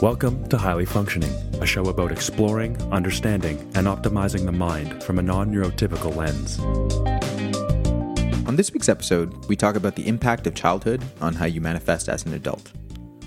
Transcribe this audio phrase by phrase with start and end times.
[0.00, 5.22] Welcome to Highly Functioning, a show about exploring, understanding, and optimizing the mind from a
[5.22, 6.60] non neurotypical lens.
[8.46, 12.08] On this week's episode, we talk about the impact of childhood on how you manifest
[12.08, 12.70] as an adult.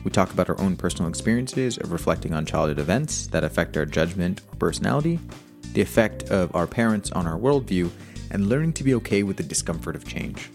[0.06, 3.86] We talk about our own personal experiences of reflecting on childhood events that affect our
[3.86, 5.20] judgment or personality,
[5.74, 7.92] the effect of our parents on our worldview,
[8.30, 10.50] and learning to be okay with the discomfort of change.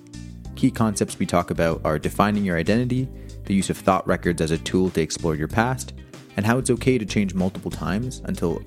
[0.55, 3.07] Key concepts we talk about are defining your identity,
[3.45, 5.93] the use of thought records as a tool to explore your past,
[6.37, 8.63] and how it's okay to change multiple times until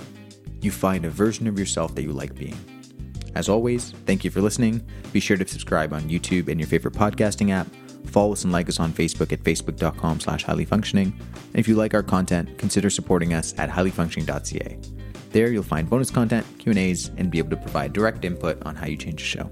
[0.62, 2.58] you find a version of yourself that you like being.
[3.36, 4.86] As always, thank you for listening.
[5.14, 7.68] Be sure to subscribe on YouTube and your favorite podcasting app.
[8.08, 11.14] Follow us and like us on Facebook at facebook.com slash highlyfunctioning.
[11.14, 14.80] And if you like our content, consider supporting us at highlyfunctioning.ca.
[15.32, 18.88] There you'll find bonus content, Q&As, and be able to provide direct input on how
[18.88, 19.52] you change the show.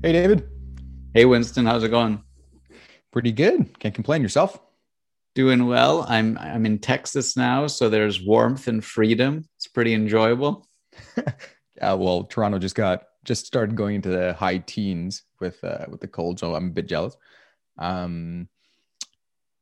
[0.00, 0.48] Hey, David.
[1.12, 2.22] Hey, Winston, how's it going?
[3.12, 3.78] Pretty good.
[3.78, 4.22] Can't complain.
[4.22, 4.60] Yourself?
[5.34, 6.04] Doing well.
[6.08, 9.48] I'm I'm in Texas now, so there's warmth and freedom.
[9.56, 10.68] It's pretty enjoyable.
[11.76, 16.00] yeah, well, Toronto just got just started going into the high teens with uh, with
[16.00, 17.16] the cold, so I'm a bit jealous.
[17.78, 18.48] Um,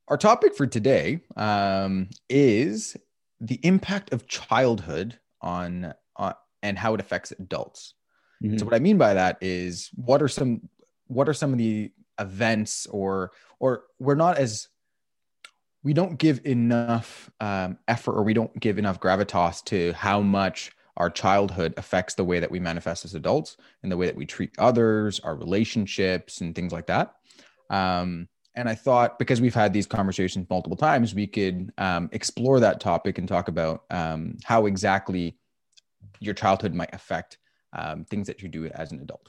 [0.09, 2.97] our topic for today um, is
[3.41, 7.95] the impact of childhood on uh, and how it affects adults.
[8.43, 8.59] Mm-hmm.
[8.59, 10.69] So what I mean by that is what are some
[11.09, 14.69] what are some of the events or or we're not as
[15.83, 20.73] we don't give enough um, effort or we don't give enough gravitas to how much
[20.97, 24.27] our childhood affects the way that we manifest as adults and the way that we
[24.27, 27.15] treat others our relationships and things like that.
[27.71, 32.59] Um, and i thought because we've had these conversations multiple times we could um, explore
[32.59, 35.39] that topic and talk about um, how exactly
[36.19, 37.39] your childhood might affect
[37.75, 39.29] um, things that you do as an adult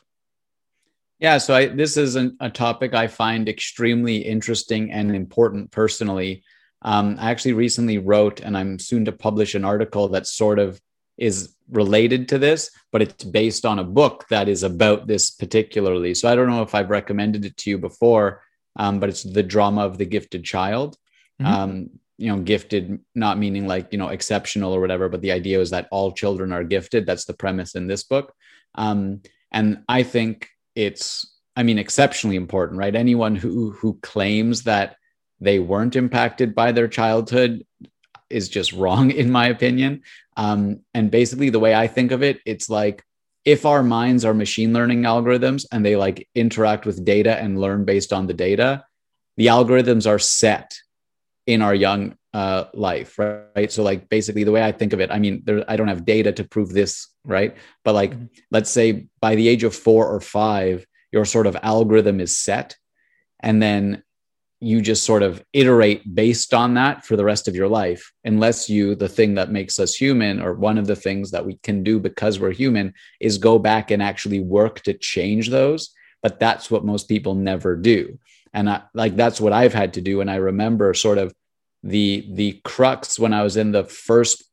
[1.20, 6.44] yeah, so I, this is an, a topic I find extremely interesting and important personally.
[6.84, 10.80] Um, I actually recently wrote, and I'm soon to publish an article that sort of
[11.18, 16.14] is related to this, but it's based on a book that is about this particularly.
[16.14, 18.44] So I don't know if I've recommended it to you before,
[18.76, 20.98] um, but it's The Drama of the Gifted Child.
[21.42, 21.54] Mm-hmm.
[21.54, 21.90] Um,
[22.20, 25.70] you know, gifted, not meaning like, you know, exceptional or whatever, but the idea is
[25.70, 27.06] that all children are gifted.
[27.06, 28.34] That's the premise in this book.
[28.74, 32.96] Um, and I think it's i mean exceptionally important right?
[32.96, 34.96] Anyone who who claims that
[35.42, 37.66] they weren't impacted by their childhood
[38.30, 40.04] is just wrong in my opinion.
[40.36, 43.04] Um, and basically the way i think of it it's like
[43.44, 47.86] if our minds are machine learning algorithms and they like interact with data and learn
[47.86, 48.86] based on the data
[49.38, 50.78] the algorithms are set
[51.48, 53.44] in our young uh, life right?
[53.56, 55.88] right so like basically the way i think of it i mean there, i don't
[55.88, 58.26] have data to prove this right but like mm-hmm.
[58.52, 62.76] let's say by the age of four or five your sort of algorithm is set
[63.40, 64.04] and then
[64.60, 68.70] you just sort of iterate based on that for the rest of your life unless
[68.70, 71.84] you the thing that makes us human or one of the things that we can
[71.84, 75.94] do because we're human is go back and actually work to change those
[76.24, 78.18] but that's what most people never do
[78.54, 81.34] and I, like that's what i've had to do and i remember sort of
[81.88, 84.44] the the crux when I was in the first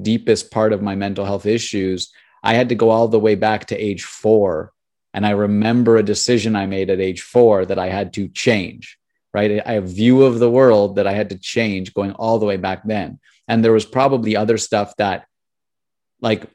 [0.00, 2.12] deepest part of my mental health issues,
[2.42, 4.72] I had to go all the way back to age four.
[5.14, 8.98] And I remember a decision I made at age four that I had to change,
[9.32, 9.62] right?
[9.64, 12.56] I have view of the world that I had to change going all the way
[12.56, 13.18] back then.
[13.48, 15.26] And there was probably other stuff that,
[16.20, 16.46] like,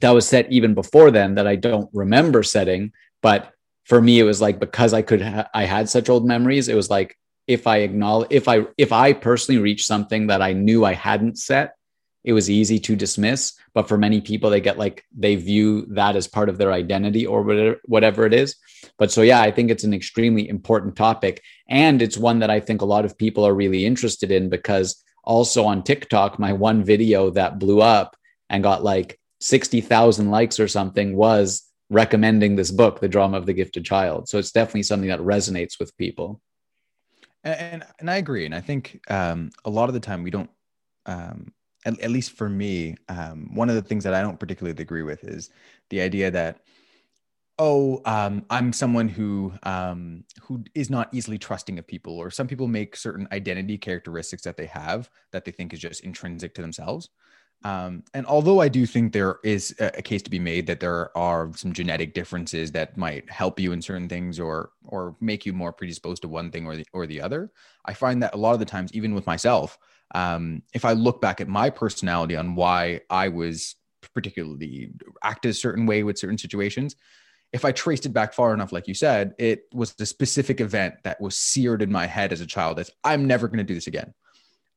[0.00, 2.92] that was set even before then that I don't remember setting.
[3.22, 3.52] But
[3.84, 6.74] for me, it was like because I could, ha- I had such old memories, it
[6.74, 10.84] was like if I acknowledge if I if I personally reach something that I knew
[10.84, 11.76] I hadn't set,
[12.24, 13.54] it was easy to dismiss.
[13.72, 17.26] But for many people, they get like they view that as part of their identity
[17.26, 18.56] or whatever whatever it is.
[18.98, 22.60] But so yeah, I think it's an extremely important topic, and it's one that I
[22.60, 26.84] think a lot of people are really interested in because also on TikTok, my one
[26.84, 28.16] video that blew up
[28.50, 33.46] and got like sixty thousand likes or something was recommending this book, The Drama of
[33.46, 34.28] the Gifted Child.
[34.28, 36.40] So it's definitely something that resonates with people
[37.46, 40.50] and and I agree, and I think um, a lot of the time we don't.
[41.06, 41.52] Um,
[41.84, 45.04] at, at, least for me, um, one of the things that I don't particularly agree
[45.04, 45.50] with is
[45.90, 46.62] the idea that,
[47.60, 52.48] oh, um, I'm someone who um, who is not easily trusting of people, or some
[52.48, 56.62] people make certain identity characteristics that they have that they think is just intrinsic to
[56.62, 57.10] themselves.
[57.64, 61.16] Um, and although I do think there is a, case to be made that there
[61.16, 65.52] are some genetic differences that might help you in certain things or or make you
[65.52, 67.50] more predisposed to one thing or the or the other,
[67.84, 69.78] I find that a lot of the times, even with myself,
[70.14, 73.74] um, if I look back at my personality on why I was
[74.14, 74.92] particularly
[75.24, 76.94] act a certain way with certain situations,
[77.52, 80.94] if I traced it back far enough, like you said, it was a specific event
[81.04, 82.78] that was seared in my head as a child.
[82.78, 84.14] That I'm never going to do this again.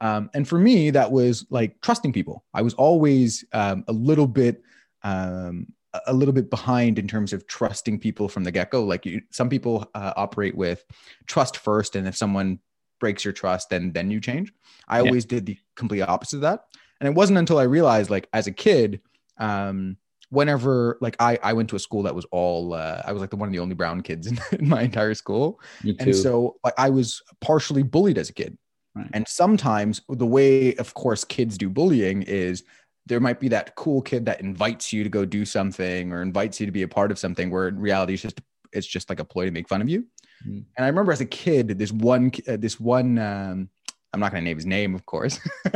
[0.01, 2.43] Um, and for me, that was like trusting people.
[2.53, 4.61] I was always um, a little bit,
[5.03, 5.67] um,
[6.07, 8.83] a little bit behind in terms of trusting people from the get go.
[8.83, 10.83] Like you, some people uh, operate with
[11.27, 12.59] trust first, and if someone
[12.99, 14.53] breaks your trust, then then you change.
[14.87, 15.05] I yeah.
[15.05, 16.65] always did the complete opposite of that.
[16.99, 19.01] And it wasn't until I realized, like as a kid,
[19.37, 19.97] um,
[20.29, 23.31] whenever like I I went to a school that was all uh, I was like
[23.31, 25.59] the one of the only brown kids in, in my entire school,
[25.99, 28.57] and so like I was partially bullied as a kid.
[28.99, 29.09] Right.
[29.13, 32.63] And sometimes the way, of course, kids do bullying is
[33.05, 36.59] there might be that cool kid that invites you to go do something or invites
[36.59, 38.41] you to be a part of something where in reality it's just
[38.71, 40.05] it's just like a ploy to make fun of you.
[40.47, 40.63] Mm.
[40.77, 43.69] And I remember as a kid, this one uh, this one um,
[44.13, 45.39] I'm not going to name his name, of course.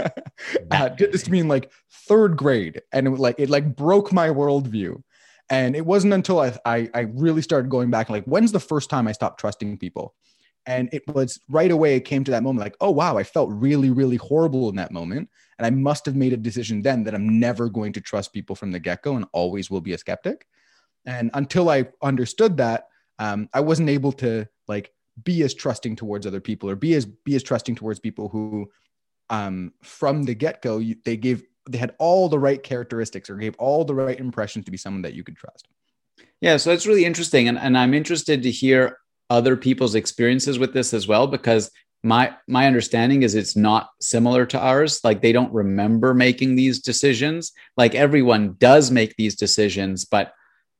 [0.72, 1.72] uh, just mean like
[2.08, 5.02] third grade, and it like it like broke my worldview.
[5.50, 8.90] And it wasn't until I, I I really started going back like when's the first
[8.90, 10.16] time I stopped trusting people?
[10.66, 13.50] And it was right away, it came to that moment like, oh, wow, I felt
[13.52, 15.30] really, really horrible in that moment.
[15.58, 18.56] And I must have made a decision then that I'm never going to trust people
[18.56, 20.48] from the get go and always will be a skeptic.
[21.06, 22.88] And until I understood that,
[23.20, 27.06] um, I wasn't able to like be as trusting towards other people or be as
[27.06, 28.70] be as trusting towards people who
[29.30, 33.56] um, from the get go they gave they had all the right characteristics or gave
[33.58, 35.68] all the right impressions to be someone that you could trust.
[36.42, 38.98] Yeah, so that's really interesting, and and I'm interested to hear
[39.34, 41.72] other people's experiences with this as well because
[42.04, 45.02] my my understanding is it's not similar to ours.
[45.04, 47.54] Like they don't remember making these decisions.
[47.78, 50.34] Like everyone does make these decisions but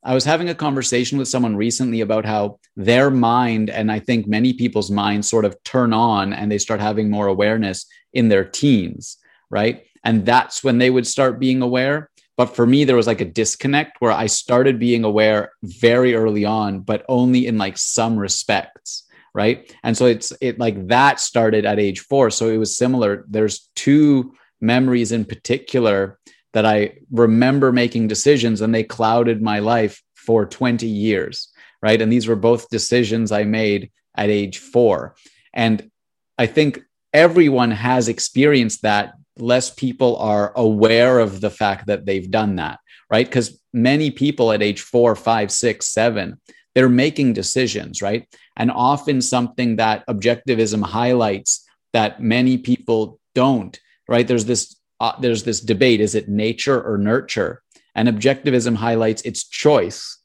[0.06, 4.28] i was having a conversation with someone recently about how their mind and i think
[4.28, 8.44] many people's minds sort of turn on and they start having more awareness in their
[8.44, 9.18] teens
[9.54, 9.86] right?
[10.04, 13.26] And that's when they would start being aware but for me, there was like a
[13.26, 19.04] disconnect where I started being aware very early on, but only in like some respects.
[19.36, 19.76] Right.
[19.84, 22.30] And so it's it like that started at age four.
[22.30, 23.26] So it was similar.
[23.28, 26.20] There's two memories in particular
[26.54, 31.50] that I remember making decisions and they clouded my life for 20 years.
[31.82, 32.00] Right.
[32.00, 35.16] And these were both decisions I made at age four.
[35.52, 35.90] And
[36.38, 36.80] I think
[37.12, 42.80] everyone has experienced that less people are aware of the fact that they've done that,
[43.10, 43.26] right?
[43.26, 46.40] Because many people at age four, five, six, seven,
[46.76, 48.28] they're making decisions, right?
[48.56, 54.28] And often something that objectivism highlights that many people don't, right?
[54.28, 57.62] There's this uh, there's this debate: is it nature or nurture?
[57.96, 60.20] And objectivism highlights its choice,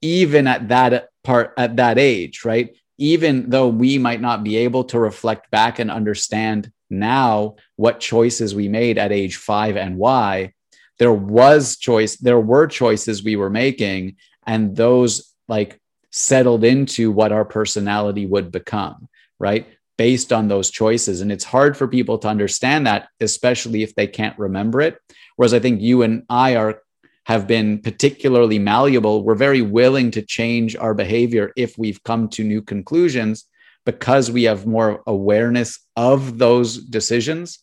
[0.00, 2.74] even at that part at that age, right?
[2.98, 8.54] Even though we might not be able to reflect back and understand now what choices
[8.54, 10.52] we made at age five and why
[10.98, 14.16] there was choice there were choices we were making
[14.46, 15.80] and those like
[16.10, 19.08] settled into what our personality would become
[19.42, 19.66] right?
[19.98, 21.20] Based on those choices.
[21.20, 24.96] And it's hard for people to understand that especially if they can't remember it.
[25.36, 26.80] Whereas i think you and i are
[27.24, 29.22] have been particularly malleable.
[29.22, 33.46] We're very willing to change our behavior if we've come to new conclusions
[33.84, 37.58] because we have more awareness of those decisions.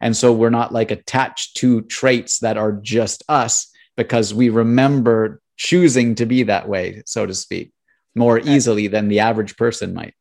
[0.00, 5.40] And so we're not like attached to traits that are just us because we remember
[5.56, 7.72] choosing to be that way, so to speak,
[8.14, 10.14] more easily than the average person might.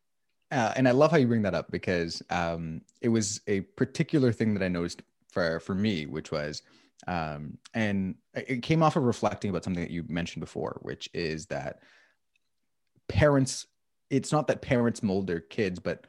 [0.52, 4.32] Uh, and I love how you bring that up because um, it was a particular
[4.32, 6.64] thing that I noticed for for me, which was,
[7.08, 11.46] um, and it came off of reflecting about something that you mentioned before, which is
[11.48, 11.80] that
[13.08, 13.68] parents
[14.10, 16.06] it's not that parents mold their kids, but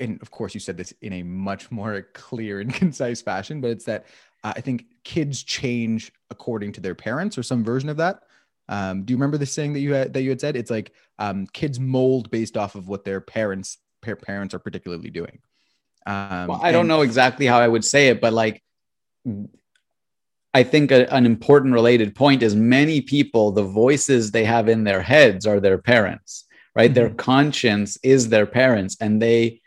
[0.00, 3.70] and of course you said this in a much more clear and concise fashion, but
[3.70, 4.06] it's that
[4.44, 8.22] uh, I think kids change according to their parents or some version of that.
[8.68, 10.56] Um, do you remember the saying that you had that you had said?
[10.56, 15.10] It's like um, kids mold based off of what their parents pa- parents are particularly
[15.10, 15.38] doing.
[16.06, 18.62] Um, well, I don't know exactly how I would say it, but like
[20.54, 24.84] I think a, an important related point is many people the voices they have in
[24.84, 26.44] their heads are their parents
[26.74, 26.90] right?
[26.90, 26.94] Mm-hmm.
[26.94, 29.60] their conscience is their parents and they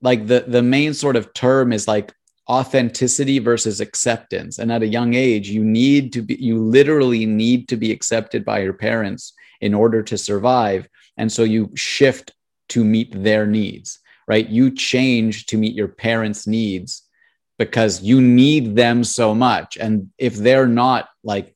[0.00, 2.12] like the the main sort of term is like
[2.48, 4.58] authenticity versus acceptance.
[4.58, 8.44] And at a young age you need to be you literally need to be accepted
[8.44, 10.88] by your parents in order to survive.
[11.16, 12.32] And so you shift
[12.70, 14.48] to meet their needs right?
[14.48, 17.02] You change to meet your parents needs
[17.58, 19.76] because you need them so much.
[19.76, 21.54] And if they're not like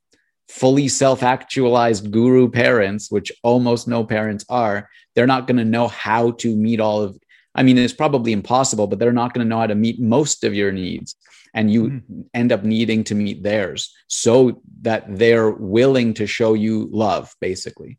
[0.48, 5.88] fully self actualized guru parents, which almost no parents are, they're not going to know
[5.88, 7.18] how to meet all of.
[7.54, 10.44] I mean, it's probably impossible, but they're not going to know how to meet most
[10.44, 11.16] of your needs.
[11.54, 12.20] And you mm-hmm.
[12.34, 17.98] end up needing to meet theirs so that they're willing to show you love, basically.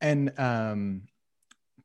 [0.00, 1.02] And um,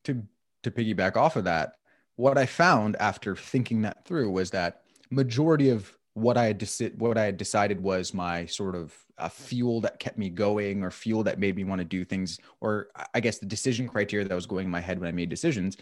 [0.04, 0.24] to
[0.62, 1.74] to piggyback off of that,
[2.16, 6.96] what I found after thinking that through was that majority of what I had deci-
[6.98, 10.91] what I had decided was my sort of uh, fuel that kept me going or
[10.91, 14.36] fuel that made me want to do things or I guess the decision criteria that
[14.36, 15.77] was going in my head when I made decisions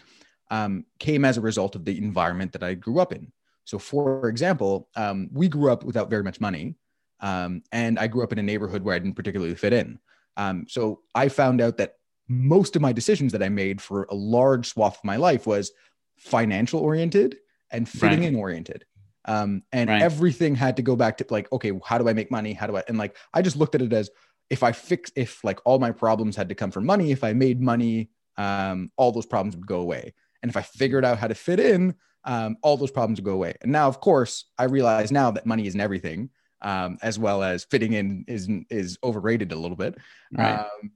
[0.50, 3.32] um, came as a result of the environment that I grew up in.
[3.64, 6.74] So, for example, um, we grew up without very much money,
[7.20, 9.98] um, and I grew up in a neighborhood where I didn't particularly fit in.
[10.36, 11.96] Um, so, I found out that
[12.28, 15.72] most of my decisions that I made for a large swath of my life was
[16.18, 17.38] financial oriented
[17.70, 18.28] and fitting right.
[18.28, 18.84] in oriented.
[19.24, 20.02] Um, and right.
[20.02, 22.52] everything had to go back to like, okay, how do I make money?
[22.52, 22.82] How do I?
[22.88, 24.10] And like, I just looked at it as
[24.50, 27.32] if I fix, if like all my problems had to come from money, if I
[27.32, 30.12] made money, um, all those problems would go away.
[30.42, 33.32] And if I figured out how to fit in, um, all those problems would go
[33.32, 33.54] away.
[33.62, 37.64] And now, of course, I realize now that money isn't everything, um, as well as
[37.64, 39.96] fitting in is is overrated a little bit.
[40.32, 40.60] Right.
[40.60, 40.92] Um,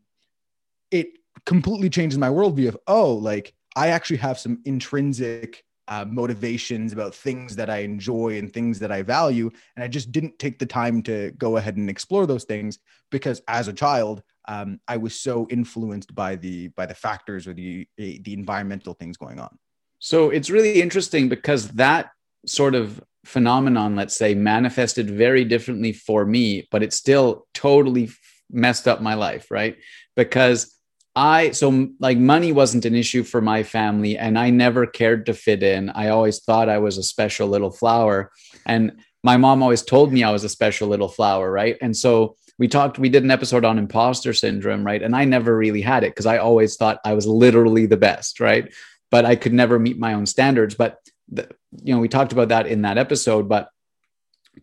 [0.91, 1.09] it
[1.45, 7.15] completely changes my worldview of oh, like I actually have some intrinsic uh, motivations about
[7.15, 10.67] things that I enjoy and things that I value, and I just didn't take the
[10.67, 12.79] time to go ahead and explore those things
[13.11, 17.53] because as a child, um, I was so influenced by the by the factors or
[17.53, 19.59] the the environmental things going on.
[19.99, 22.11] So it's really interesting because that
[22.47, 28.09] sort of phenomenon, let's say, manifested very differently for me, but it still totally
[28.51, 29.77] messed up my life, right?
[30.15, 30.76] Because
[31.17, 35.35] I, so like money wasn't an issue for my family, and I never cared to
[35.35, 35.91] fit in.
[35.91, 38.31] I always thought I was a special little flower.
[38.67, 41.77] And my mom always told me I was a special little flower, right?
[41.81, 45.03] And so we talked, we did an episode on imposter syndrome, right?
[45.03, 48.39] And I never really had it because I always thought I was literally the best,
[48.39, 48.71] right?
[49.11, 50.75] but I could never meet my own standards.
[50.75, 51.49] But the,
[51.83, 53.49] you know, we talked about that in that episode.
[53.49, 53.71] But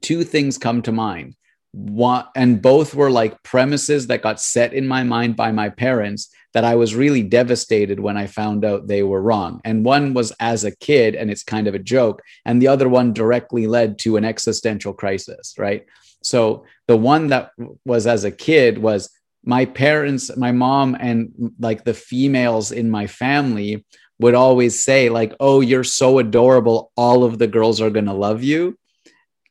[0.02, 1.36] two things come to mind.
[1.74, 6.30] One, and both were like premises that got set in my mind by my parents
[6.54, 9.60] that I was really devastated when I found out they were wrong.
[9.66, 12.22] And one was as a kid, and it's kind of a joke.
[12.46, 15.86] And the other one directly led to an existential crisis, right?
[16.22, 17.52] So the one that
[17.86, 19.10] was as a kid was
[19.44, 23.84] my parents, my mom, and like the females in my family
[24.20, 28.14] would always say like oh you're so adorable all of the girls are going to
[28.14, 28.78] love you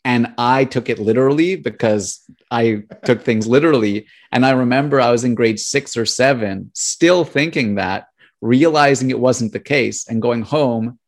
[0.04, 5.24] and i took it literally because i took things literally and i remember i was
[5.24, 8.08] in grade 6 or 7 still thinking that
[8.40, 10.98] realizing it wasn't the case and going home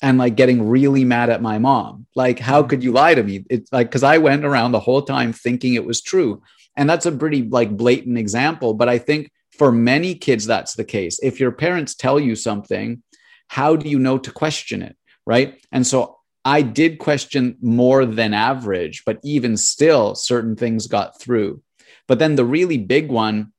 [0.00, 3.44] and like getting really mad at my mom like how could you lie to me
[3.50, 6.42] it's like cuz i went around the whole time thinking it was true
[6.76, 10.84] and that's a pretty like blatant example but i think for many kids, that's the
[10.84, 11.18] case.
[11.20, 13.02] If your parents tell you something,
[13.48, 14.96] how do you know to question it?
[15.26, 15.60] Right.
[15.72, 21.62] And so I did question more than average, but even still, certain things got through.
[22.06, 23.52] But then the really big one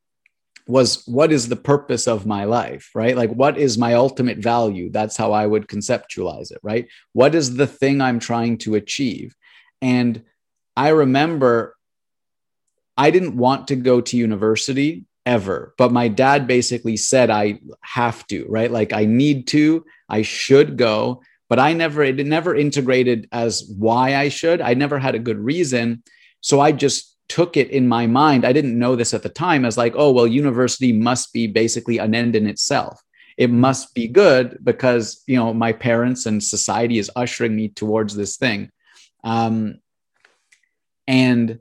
[0.67, 3.17] was what is the purpose of my life, right?
[3.17, 4.91] Like, what is my ultimate value?
[4.91, 6.87] That's how I would conceptualize it, right?
[7.13, 9.35] What is the thing I'm trying to achieve?
[9.81, 10.23] And
[10.77, 11.75] I remember
[12.97, 15.73] I didn't want to go to university ever.
[15.77, 18.69] But my dad basically said I have to, right?
[18.69, 21.21] Like I need to, I should go.
[21.49, 24.61] But I never, it never integrated as why I should.
[24.61, 26.03] I never had a good reason.
[26.41, 28.45] So I just took it in my mind.
[28.45, 31.97] I didn't know this at the time as like, oh, well, university must be basically
[31.97, 33.01] an end in itself.
[33.37, 38.15] It must be good because, you know, my parents and society is ushering me towards
[38.15, 38.69] this thing.
[39.23, 39.79] Um,
[41.07, 41.59] and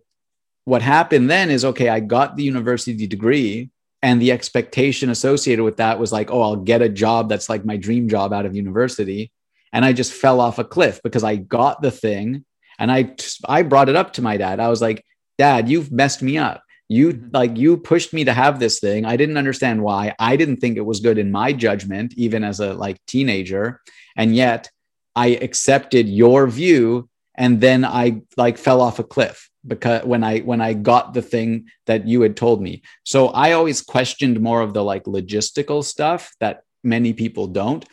[0.65, 3.71] what happened then is okay, I got the university degree,
[4.03, 7.65] and the expectation associated with that was like, oh, I'll get a job that's like
[7.65, 9.33] my dream job out of university.
[9.73, 12.45] And I just fell off a cliff because I got the thing
[12.79, 13.15] and I
[13.47, 14.61] I brought it up to my dad.
[14.61, 15.05] I was like,
[15.37, 16.63] "Dad, you've messed me up.
[16.89, 17.29] You mm-hmm.
[17.33, 19.05] like you pushed me to have this thing.
[19.05, 20.15] I didn't understand why.
[20.19, 23.81] I didn't think it was good in my judgment even as a like teenager,
[24.17, 24.71] and yet
[25.15, 27.09] I accepted your view
[27.39, 31.23] and then I like fell off a cliff because when I when I got the
[31.23, 32.83] thing that you had told me.
[33.05, 37.85] So I always questioned more of the like logistical stuff that many people don't,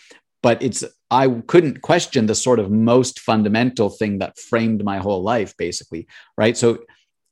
[0.41, 0.83] but it's
[1.15, 6.07] I couldn't question the sort of most fundamental thing that framed my whole life basically,
[6.37, 6.57] right?
[6.57, 6.79] So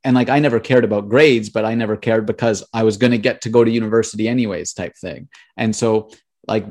[0.05, 3.11] and like I never cared about grades, but I never cared because I was going
[3.11, 5.27] to get to go to university anyways type thing.
[5.57, 6.09] And so
[6.47, 6.65] like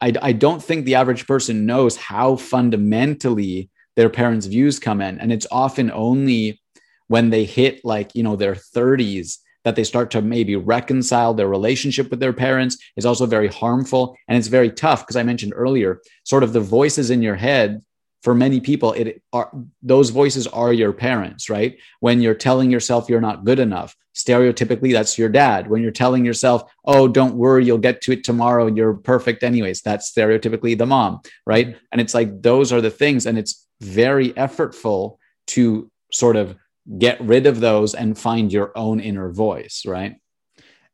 [0.00, 5.18] I, I don't think the average person knows how fundamentally their parents' views come in.
[5.20, 6.62] And it's often only
[7.08, 11.48] when they hit like, you know, their 30s that they start to maybe reconcile their
[11.48, 14.16] relationship with their parents is also very harmful.
[14.28, 17.82] And it's very tough because I mentioned earlier, sort of the voices in your head
[18.24, 19.50] for many people it are
[19.82, 21.76] those voices are your parents right?
[22.00, 25.68] When you're telling yourself you're not good enough stereotypically that's your dad.
[25.68, 29.82] When you're telling yourself oh don't worry you'll get to it tomorrow you're perfect anyways
[29.82, 31.76] that's stereotypically the mom right?
[31.92, 35.18] And it's like those are the things and it's very effortful
[35.48, 36.56] to sort of
[36.98, 40.16] get rid of those and find your own inner voice right?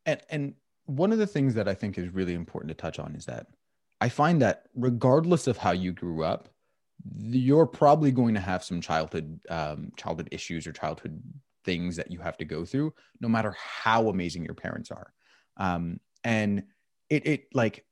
[0.05, 0.53] And and
[0.85, 3.47] one of the things that i think is really important to touch on is that
[4.01, 6.49] i find that regardless of how you grew up
[7.17, 11.21] you're probably going to have some childhood um, childhood issues or childhood
[11.63, 15.13] things that you have to go through no matter how amazing your parents are.
[15.57, 16.63] Um, and
[17.09, 17.85] it it like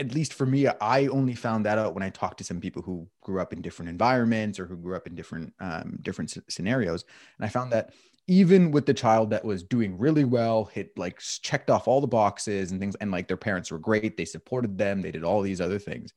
[0.00, 2.82] at least for me i only found that out when i talked to some people
[2.82, 7.04] who grew up in different environments or who grew up in different um, different scenarios.
[7.38, 7.92] And i found that
[8.26, 12.06] even with the child that was doing really well hit like checked off all the
[12.06, 15.42] boxes and things and like their parents were great they supported them they did all
[15.42, 16.12] these other things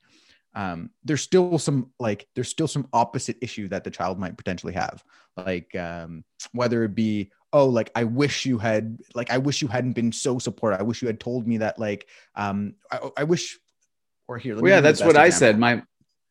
[0.55, 4.73] um, there's still some like there's still some opposite issue that the child might potentially
[4.73, 5.03] have.
[5.35, 9.67] Like um, whether it be oh like i wish you had like i wish you
[9.67, 10.79] hadn't been so supportive.
[10.79, 13.59] I wish you had told me that like um i, I wish
[14.27, 15.25] or here well, yeah that's what example.
[15.25, 15.83] i said my like,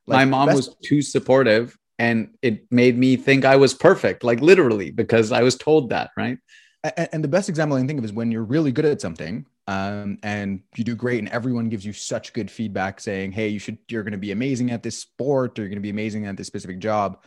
[0.07, 4.91] my mom was too supportive and it made me think i was perfect like literally
[4.91, 6.39] because i was told that right
[6.83, 9.01] and, and the best example i can think of is when you're really good at
[9.01, 13.49] something um, and you do great and everyone gives you such good feedback saying hey
[13.49, 15.91] you should you're going to be amazing at this sport or you're going to be
[15.91, 17.23] amazing at this specific job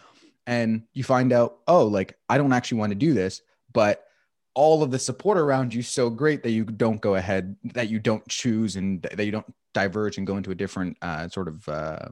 [0.45, 3.41] and you find out oh like i don't actually want to do this
[3.71, 4.04] but
[4.55, 7.99] all of the support around you so great that you don't go ahead that you
[7.99, 11.67] don't choose and that you don't diverge and go into a different uh, sort of
[11.69, 12.07] uh,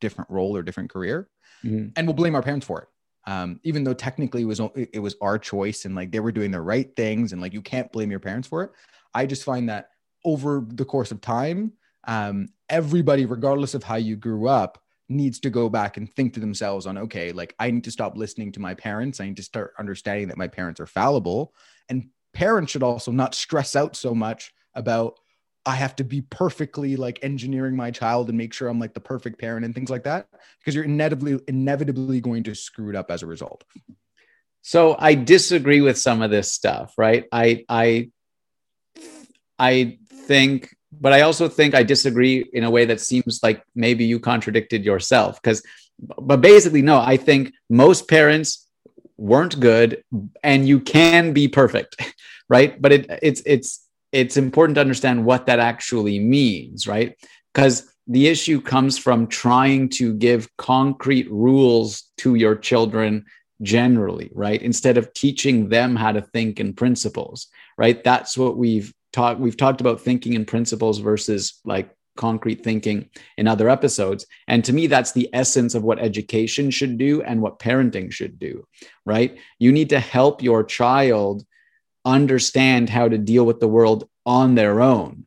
[0.00, 1.28] different role or different career
[1.64, 1.88] mm-hmm.
[1.96, 2.88] and we'll blame our parents for it
[3.30, 6.50] um, even though technically it was it was our choice and like they were doing
[6.50, 8.70] the right things and like you can't blame your parents for it
[9.14, 9.90] I just find that
[10.24, 11.72] over the course of time,
[12.06, 16.40] um, everybody, regardless of how you grew up, needs to go back and think to
[16.40, 19.20] themselves on, okay, like I need to stop listening to my parents.
[19.20, 21.52] I need to start understanding that my parents are fallible.
[21.90, 25.18] And parents should also not stress out so much about,
[25.66, 29.00] I have to be perfectly like engineering my child and make sure I'm like the
[29.00, 30.28] perfect parent and things like that,
[30.58, 33.64] because you're inevitably, inevitably going to screw it up as a result.
[34.62, 37.26] So I disagree with some of this stuff, right?
[37.32, 38.10] I, I
[39.58, 44.04] I think, but I also think I disagree in a way that seems like maybe
[44.06, 45.42] you contradicted yourself.
[45.42, 45.62] Because,
[45.98, 48.66] but basically, no, I think most parents
[49.20, 50.02] weren't good
[50.42, 52.14] and you can be perfect,
[52.48, 52.80] right?
[52.80, 57.14] But it, it's, it's, it's important to understand what that actually means, right?
[57.54, 63.24] Because the issue comes from trying to give concrete rules to your children
[63.62, 64.60] generally, right?
[64.62, 68.02] Instead of teaching them how to think in principles, right?
[68.02, 73.46] That's what we've talk we've talked about thinking in principles versus like concrete thinking in
[73.46, 74.26] other episodes.
[74.48, 78.38] And to me that's the essence of what education should do and what parenting should
[78.38, 78.66] do
[79.06, 79.38] right?
[79.58, 81.44] You need to help your child
[82.04, 85.26] understand how to deal with the world on their own.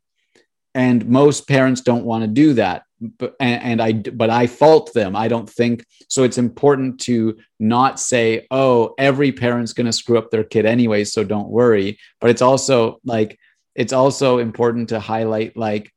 [0.74, 2.82] And most parents don't want to do that
[3.18, 5.14] but and, and, i but i fault them.
[5.14, 10.16] I don't think so it's important to not say oh every parent's going to screw
[10.16, 11.98] up their kid anyway so don't worry.
[12.20, 13.38] But it's also like
[13.74, 15.92] it's also important to highlight like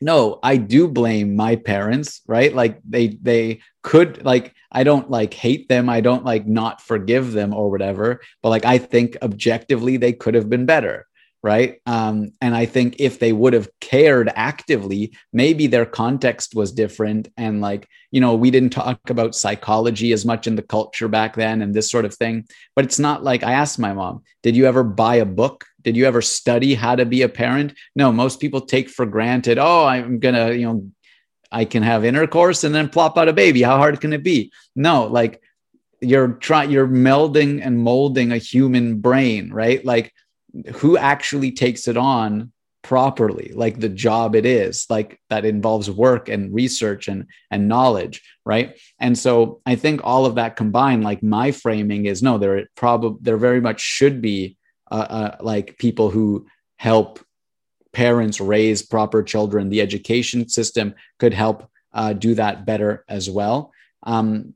[0.00, 2.54] no i do blame my parents right?
[2.54, 5.88] Like they they could like i don't like hate them.
[5.88, 10.34] I don't like not forgive them or whatever but like i think objectively they could
[10.34, 11.06] have been better
[11.42, 11.80] right?
[11.86, 17.28] Um, and i think if they would have cared actively maybe their context was different.
[17.36, 21.36] And like you know we didn't talk about psychology as much in the culture back
[21.36, 22.46] then and this sort of thing.
[22.74, 25.66] But it's not like i asked my mom did you ever buy a book?
[25.82, 27.74] Did you ever study how to be a parent?
[27.94, 30.90] No most people take for granted oh i'm gonna you know
[31.52, 33.62] i can have intercourse and then plop out a baby.
[33.62, 34.52] How hard can it be?
[34.74, 35.42] No like
[36.00, 39.84] you're trying you're melding and molding a human brain right?
[39.84, 40.12] Like
[40.74, 46.30] who actually takes it on properly like the job it is like that involves work
[46.30, 48.78] and research and and knowledge right?
[48.98, 53.18] And so i think all of that combined like my framing is no there probably
[53.20, 54.56] there very much should be
[54.90, 57.20] uh, uh, like people who help
[57.92, 59.68] parents raise proper children.
[59.68, 63.72] The education system could help uh, do that better as well.
[64.02, 64.54] Um,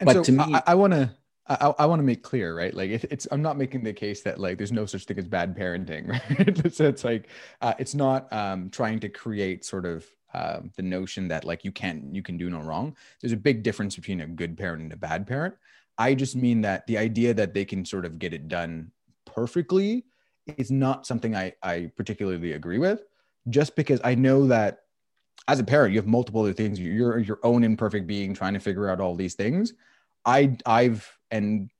[0.00, 1.10] but so to me i, I want to
[1.46, 2.72] I, I want to make clear, right?
[2.72, 5.28] Like it, it's, I'm not making the case that like there's no such thing as
[5.28, 6.74] bad parenting, right?
[6.74, 7.28] so it's like,
[7.60, 11.70] uh, it's not um, trying to create sort of uh, the notion that like you
[11.70, 12.96] can't, you can do no wrong.
[13.20, 15.54] There's a big difference between a good parent and a bad parent.
[15.98, 18.90] I just mean that the idea that they can sort of get it done
[19.26, 20.04] perfectly
[20.46, 23.04] is not something I, I particularly agree with,
[23.48, 24.80] just because I know that
[25.46, 26.80] as a parent, you have multiple other things.
[26.80, 29.74] You're your own imperfect being trying to figure out all these things.
[30.24, 31.70] I I've and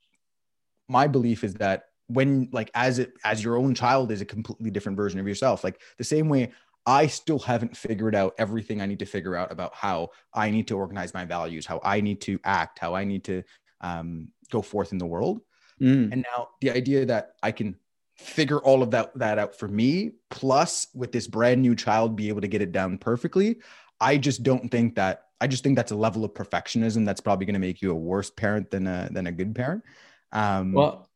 [0.88, 4.70] my belief is that when like as it as your own child is a completely
[4.70, 5.64] different version of yourself.
[5.64, 6.52] Like the same way
[6.86, 10.68] I still haven't figured out everything I need to figure out about how I need
[10.68, 13.42] to organize my values, how I need to act, how I need to
[13.80, 15.40] um, go forth in the world.
[15.80, 16.12] Mm.
[16.12, 17.76] And now the idea that I can
[18.16, 22.28] figure all of that that out for me, plus with this brand new child, be
[22.28, 23.56] able to get it down perfectly.
[24.00, 25.23] I just don't think that.
[25.44, 27.94] I just think that's a level of perfectionism that's probably going to make you a
[27.94, 29.82] worse parent than a than a good parent.
[30.32, 31.10] Um, well,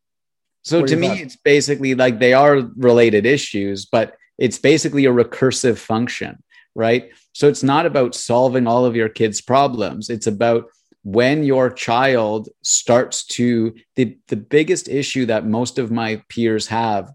[0.61, 1.21] so to me, thoughts?
[1.21, 6.43] it's basically like they are related issues, but it's basically a recursive function,
[6.75, 7.09] right?
[7.33, 10.11] So it's not about solving all of your kids' problems.
[10.11, 10.65] It's about
[11.03, 17.11] when your child starts to the, the biggest issue that most of my peers have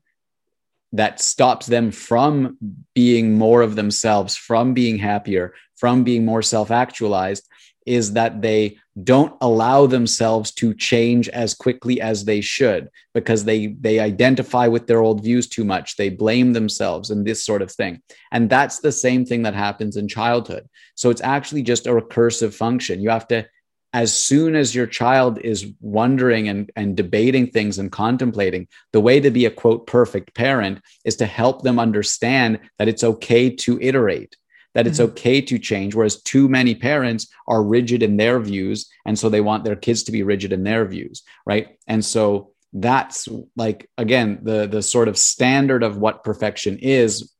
[0.92, 2.56] that stops them from
[2.94, 7.46] being more of themselves, from being happier, from being more self actualized
[7.84, 13.66] is that they don't allow themselves to change as quickly as they should because they
[13.86, 15.96] they identify with their old views too much.
[15.96, 18.00] They blame themselves and this sort of thing.
[18.32, 20.66] And that's the same thing that happens in childhood.
[20.94, 23.02] So it's actually just a recursive function.
[23.02, 23.46] You have to
[23.92, 29.20] as soon as your child is wondering and, and debating things and contemplating, the way
[29.20, 33.78] to be a quote perfect parent is to help them understand that it's okay to
[33.80, 34.34] iterate,
[34.74, 35.12] that it's mm-hmm.
[35.12, 35.94] okay to change.
[35.94, 38.88] Whereas too many parents are rigid in their views.
[39.06, 41.22] And so they want their kids to be rigid in their views.
[41.46, 41.78] Right.
[41.86, 47.32] And so that's like, again, the, the sort of standard of what perfection is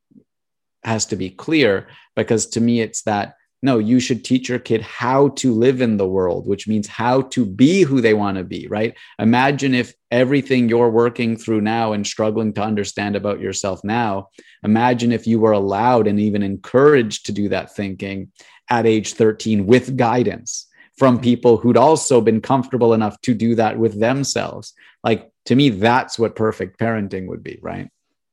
[0.83, 3.35] has to be clear because to me, it's that
[3.65, 7.23] no, you should teach your kid how to live in the world, which means how
[7.23, 8.95] to be who they want to be, right?
[9.17, 14.29] Imagine if everything you're working through now and struggling to understand about yourself now,
[14.63, 18.31] imagine if you were allowed and even encouraged to do that thinking
[18.69, 21.23] at age 13 with guidance from mm-hmm.
[21.23, 24.73] people who'd also been comfortable enough to do that with themselves.
[25.03, 27.89] Like to me, that's what perfect parenting would be, right?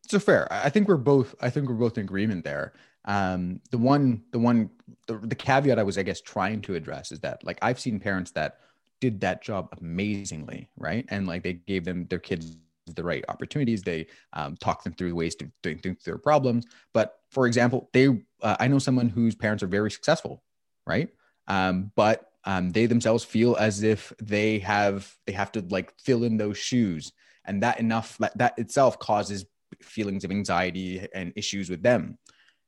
[0.09, 0.47] So fair.
[0.51, 1.35] I think we're both.
[1.41, 2.75] I think we're both in agreement there.
[3.05, 4.71] Um, the one, the one,
[5.07, 7.99] the, the caveat I was, I guess, trying to address is that like I've seen
[7.99, 8.59] parents that
[9.01, 11.05] did that job amazingly, right?
[11.09, 13.83] And like they gave them their kids the right opportunities.
[13.83, 16.67] They um, talk them through ways to think through their problems.
[16.93, 18.09] But for example, they,
[18.43, 20.43] uh, I know someone whose parents are very successful,
[20.87, 21.09] right?
[21.49, 26.25] Um, but um, they themselves feel as if they have they have to like fill
[26.25, 27.13] in those shoes,
[27.45, 29.45] and that enough that itself causes
[29.81, 32.19] feelings of anxiety and issues with them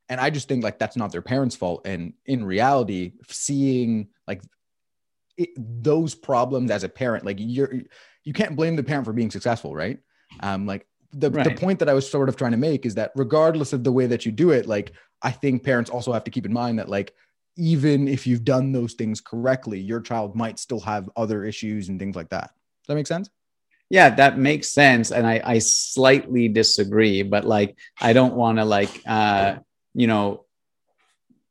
[0.09, 1.85] and i just think like that's not their parents fault.
[1.85, 4.41] And in reality seeing like
[5.37, 7.73] it, those problems as a parent like you're
[8.23, 9.99] you can't blame the parent for being successful right?
[10.39, 11.43] Um like the, right.
[11.45, 13.91] the point that i was sort of trying to make is that regardless of the
[13.91, 14.91] way that you do it like
[15.21, 17.13] i think parents also have to keep in mind that like
[17.57, 21.99] even if you've done those things correctly your child might still have other issues and
[21.99, 22.47] things like that.
[22.47, 23.29] Does that make sense?
[23.89, 25.11] Yeah that makes sense.
[25.11, 29.55] And i i slightly disagree but like i don't want to like uh
[29.95, 30.45] you know,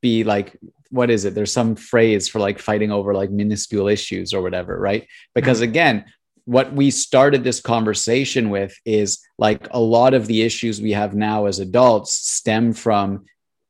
[0.00, 0.56] be like,
[0.90, 1.34] what is it?
[1.34, 5.08] There's some phrase for like fighting over like minuscule issues or whatever, right?
[5.34, 5.70] Because mm-hmm.
[5.70, 6.04] again,
[6.44, 11.14] what we started this conversation with is like a lot of the issues we have
[11.14, 13.24] now as adults stem from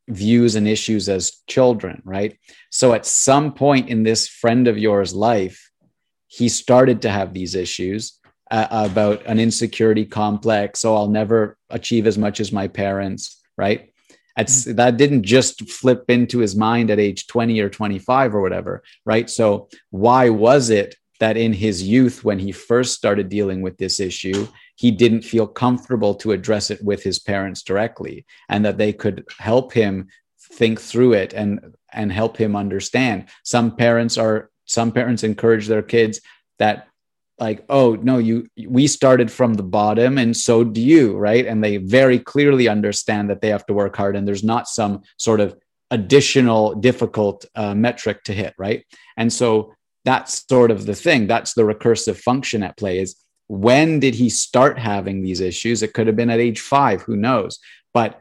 [0.09, 2.37] views and issues as children, right?
[2.71, 5.71] So at some point in this friend of yours life,
[6.27, 8.19] he started to have these issues
[8.51, 10.81] uh, about an insecurity complex.
[10.81, 13.94] So I'll never achieve as much as my parents, right?
[14.39, 14.75] Mm-hmm.
[14.75, 19.31] that didn't just flip into his mind at age 20 or 25 or whatever, right?
[19.31, 24.01] So, why was it that in his youth, when he first started dealing with this
[24.01, 28.93] issue, he didn't feel comfortable to address it with his parents directly and that they
[28.93, 30.09] could help him
[30.55, 35.83] think through it and and help him understand some parents are some parents encourage their
[35.83, 36.21] kids
[36.59, 36.89] that
[37.39, 41.47] like oh no you we started from the bottom and so do you right?
[41.47, 45.03] And they very clearly understand that they have to work hard and there's not some
[45.17, 45.57] sort of
[45.91, 48.85] additional difficult uh, metric to hit right?
[49.17, 51.27] And so that's sort of the thing.
[51.27, 53.17] That's the recursive function at play is
[53.47, 55.83] when did he start having these issues?
[55.83, 57.59] It could have been at age 5 who knows?
[57.93, 58.21] But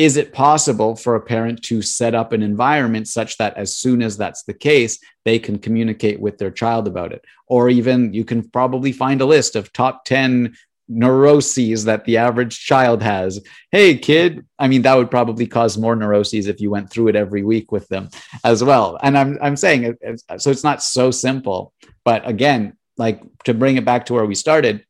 [0.00, 4.00] is it possible for a parent to set up an environment such that as soon
[4.00, 7.22] as that's the case, they can communicate with their child about it?
[7.48, 10.56] Or even you can probably find a list of top 10
[10.88, 13.42] neuroses that the average child has.
[13.72, 17.16] Hey, kid, I mean, that would probably cause more neuroses if you went through it
[17.16, 18.08] every week with them
[18.42, 18.98] as well.
[19.02, 19.98] And I'm, I'm saying,
[20.38, 21.74] so it's not so simple.
[22.06, 24.82] But again, like to bring it back to where we started,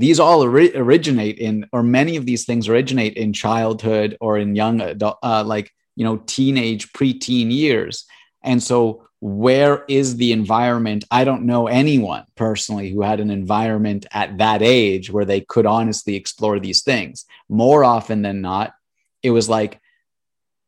[0.00, 4.56] these all ori- originate in or many of these things originate in childhood or in
[4.56, 8.06] young adult uh, like you know teenage preteen years.
[8.42, 11.04] And so where is the environment?
[11.10, 15.66] I don't know anyone personally who had an environment at that age where they could
[15.66, 17.26] honestly explore these things.
[17.48, 18.72] More often than not
[19.22, 19.80] it was like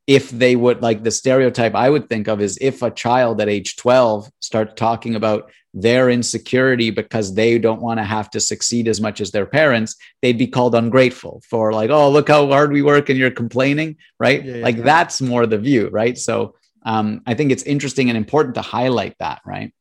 [0.05, 3.49] if they would like the stereotype I would think of is if a child at
[3.49, 8.87] age 12 starts talking about their insecurity because they don't want to have to succeed
[8.87, 12.71] as much as their parents, they'd be called ungrateful for like, oh, look how hard
[12.71, 14.43] we work and you're complaining, right?
[14.43, 14.83] Yeah, yeah, like yeah.
[14.83, 16.17] that's more the view, right?
[16.17, 19.73] So um, I think it's interesting and important to highlight that, right?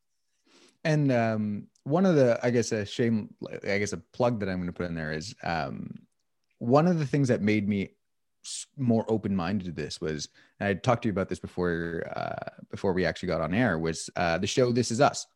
[0.84, 4.56] And um, one of the, I guess, a shame, I guess, a plug that I'm
[4.56, 5.94] going to put in there is um,
[6.58, 7.90] one of the things that made me
[8.76, 10.28] more open minded to this was
[10.60, 14.10] I talked to you about this before uh, before we actually got on air was
[14.16, 15.26] uh, the show This Is Us.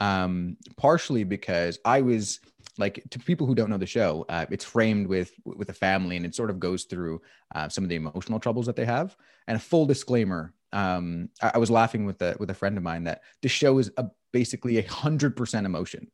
[0.00, 2.40] Um, partially because I was
[2.78, 6.16] like to people who don't know the show, uh, it's framed with with a family
[6.16, 7.20] and it sort of goes through
[7.54, 9.16] uh, some of the emotional troubles that they have.
[9.46, 12.82] And a full disclaimer: um, I, I, was laughing with a with a friend of
[12.82, 16.10] mine that the show is a, basically a hundred percent emotion.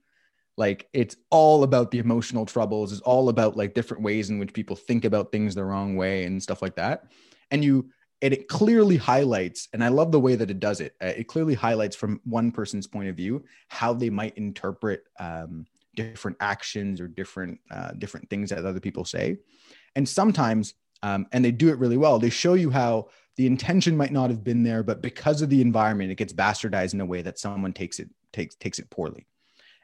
[0.57, 2.93] Like it's all about the emotional troubles.
[2.93, 6.25] It's all about like different ways in which people think about things the wrong way
[6.25, 7.05] and stuff like that.
[7.51, 7.91] And you
[8.23, 10.95] and it clearly highlights and i love the way that it does it.
[11.03, 15.67] Uh, it clearly highlights from one person's point of view how they might interpret um,
[15.95, 19.37] different actions or different uh, different things that other people say.
[19.95, 22.19] And sometimes um, and they do it really well.
[22.19, 25.61] They show you how the intention might not have been there but because of the
[25.61, 29.27] environment it gets bastardized in a way that someone takes it takes takes it poorly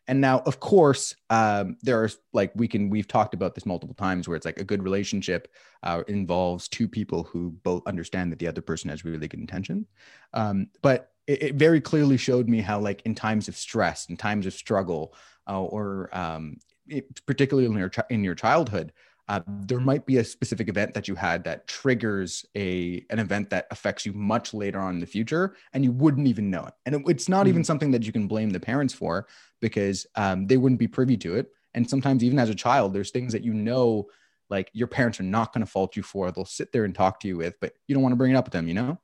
[0.08, 3.94] and now, of course, um, there are like we can we've talked about this multiple
[3.94, 5.48] times where it's like a good relationship
[5.82, 9.86] uh, involves two people who both understand that the other person has really good intention.
[10.34, 14.16] Um, but it, it, very clearly showed me how like in times of stress, in
[14.16, 15.14] times of struggle,
[15.48, 16.56] uh, or um,
[16.88, 18.92] it, particularly in your in your childhood,
[19.28, 23.50] uh, there might be a specific event that you had that triggers a an event
[23.50, 26.74] that affects you much later on in the future and you wouldn't even know it
[26.86, 27.50] and it, it's not mm-hmm.
[27.50, 29.26] even something that you can blame the parents for
[29.62, 33.10] because um, they wouldn't be privy to it and sometimes even as a child there's
[33.10, 34.06] things that you know
[34.50, 37.18] like your parents are not going to fault you for they'll sit there and talk
[37.18, 38.98] to you with but you don't want to bring it up with them you know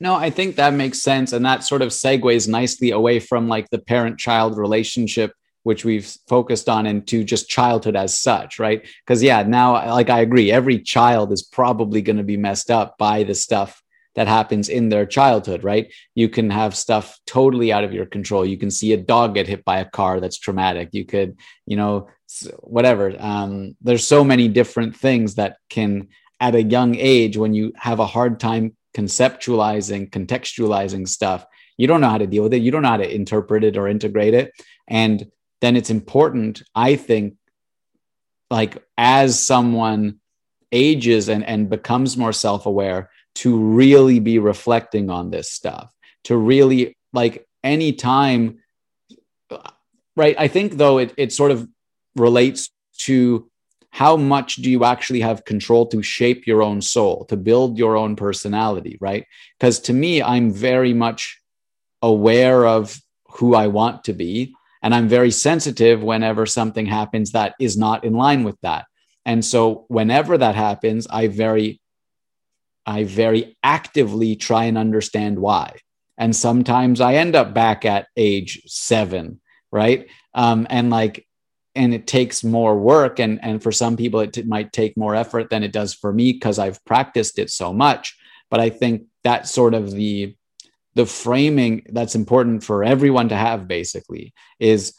[0.00, 1.32] no, I think that makes sense.
[1.32, 5.32] And that sort of segues nicely away from like the parent child relationship
[5.62, 8.86] which we've focused on into just childhood as such, right?
[9.06, 12.98] Because, yeah, now, like I agree, every child is probably going to be messed up
[12.98, 13.81] by the stuff
[14.14, 15.92] that happens in their childhood, right?
[16.14, 18.44] You can have stuff totally out of your control.
[18.44, 20.90] You can see a dog get hit by a car that's traumatic.
[20.92, 22.08] You could, you know,
[22.60, 23.14] whatever.
[23.18, 26.08] Um, there's so many different things that can,
[26.40, 31.46] at a young age, when you have a hard time conceptualizing, contextualizing stuff,
[31.76, 32.62] you don't know how to deal with it.
[32.62, 34.52] You don't know how to interpret it or integrate it.
[34.88, 37.36] And then it's important, I think,
[38.50, 40.20] like as someone
[40.70, 45.92] ages and, and becomes more self aware, to really be reflecting on this stuff,
[46.24, 48.58] to really like any time,
[50.16, 50.36] right?
[50.38, 51.68] I think though it, it sort of
[52.16, 53.48] relates to
[53.90, 57.96] how much do you actually have control to shape your own soul, to build your
[57.96, 59.26] own personality, right?
[59.58, 61.38] Because to me, I'm very much
[62.00, 64.54] aware of who I want to be.
[64.82, 68.86] And I'm very sensitive whenever something happens that is not in line with that.
[69.24, 71.80] And so whenever that happens, I very,
[72.86, 75.76] I very actively try and understand why.
[76.18, 79.40] And sometimes I end up back at age seven,
[79.70, 80.08] right?
[80.34, 81.26] Um, and like,
[81.74, 83.18] and it takes more work.
[83.18, 86.12] And, and for some people, it t- might take more effort than it does for
[86.12, 88.16] me because I've practiced it so much.
[88.50, 90.36] But I think that's sort of the
[90.94, 94.92] the framing that's important for everyone to have basically is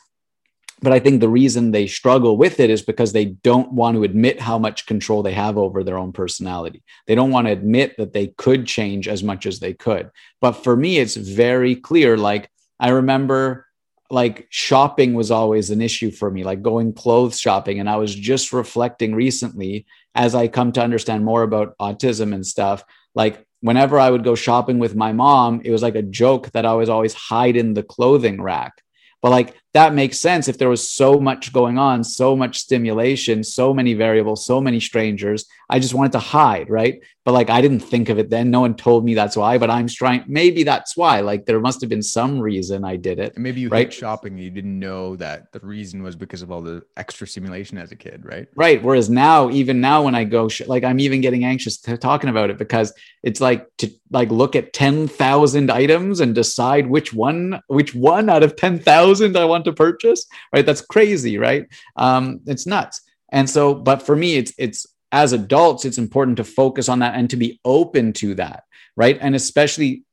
[0.83, 4.03] but i think the reason they struggle with it is because they don't want to
[4.03, 6.83] admit how much control they have over their own personality.
[7.07, 10.11] They don't want to admit that they could change as much as they could.
[10.41, 13.65] But for me it's very clear like i remember
[14.09, 17.79] like shopping was always an issue for me like going clothes shopping.
[17.79, 22.45] And i was just reflecting recently as i come to understand more about autism and
[22.45, 22.83] stuff
[23.15, 26.65] like whenever I would go shopping with my mom, it was like a joke that
[26.65, 28.73] I was always hide in the clothing rack.
[29.21, 33.43] But like that makes sense if there was so much going on, so much stimulation,
[33.43, 35.45] so many variables, so many strangers.
[35.67, 37.01] I just wanted to hide, right?
[37.25, 38.51] But like I didn't think of it then.
[38.51, 40.25] No one told me that's why, but I'm trying.
[40.27, 41.21] Maybe that's why.
[41.21, 43.33] Like there must have been some reason I did it.
[43.33, 43.87] And maybe you right?
[43.87, 47.25] hate shopping and you didn't know that the reason was because of all the extra
[47.25, 48.47] stimulation as a kid, right?
[48.55, 48.83] Right.
[48.83, 52.49] Whereas now, even now, when I go, sh- like I'm even getting anxious talking about
[52.49, 57.61] it because it's like to like look at ten thousand items and decide which one,
[57.67, 60.25] which one out of ten thousand I want to purchase.
[60.53, 60.65] Right.
[60.65, 61.67] That's crazy, right?
[61.95, 63.01] Um, it's nuts.
[63.31, 67.15] And so, but for me, it's it's as adults, it's important to focus on that
[67.15, 68.63] and to be open to that,
[68.95, 69.17] right?
[69.21, 70.03] And especially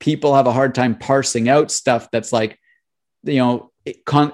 [0.00, 2.58] people have a hard time parsing out stuff that's like,
[3.24, 3.70] you know,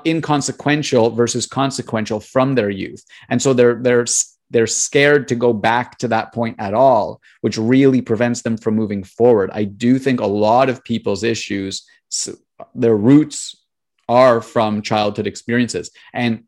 [0.07, 4.07] inconsequential versus consequential from their youth, and so they're they're
[4.51, 8.75] they're scared to go back to that point at all, which really prevents them from
[8.75, 9.51] moving forward.
[9.53, 11.87] I do think a lot of people's issues,
[12.75, 13.60] their roots
[14.11, 15.91] are from childhood experiences.
[16.13, 16.45] And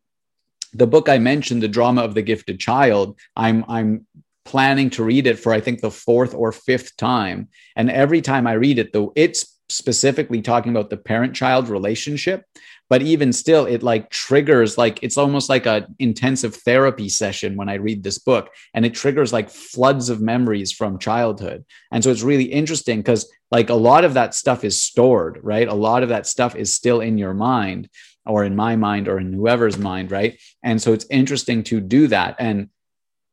[0.74, 4.06] the book I mentioned, The Drama of the Gifted Child, I'm I'm
[4.44, 7.48] planning to read it for I think the fourth or fifth time.
[7.76, 12.44] And every time I read it, though, it's specifically talking about the parent-child relationship
[12.92, 17.70] but even still it like triggers like it's almost like a intensive therapy session when
[17.70, 21.64] i read this book and it triggers like floods of memories from childhood.
[21.90, 25.66] And so it's really interesting because like a lot of that stuff is stored right?
[25.66, 27.88] A lot of that stuff is still in your mind
[28.26, 30.38] or in my mind or in whoever's mind right?
[30.62, 32.36] And so it's interesting to do that.
[32.38, 32.68] And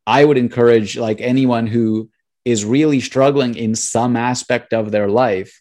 [0.08, 2.10] i would encourage like anyone who
[2.45, 5.52] is really struggling in some aspect of their life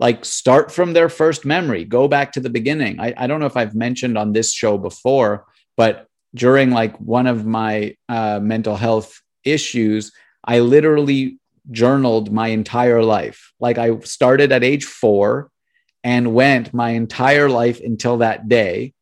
[0.00, 1.84] like start from their first memory.
[1.84, 3.00] Go back to the beginning.
[3.00, 7.26] I, I don't know if i've mentioned on this show before but during like one
[7.26, 10.12] of my uh, mental health issues
[10.44, 11.38] i literally
[11.70, 13.52] journaled my entire life.
[13.60, 15.50] Like i started at age four
[16.02, 18.92] and went my entire life until that day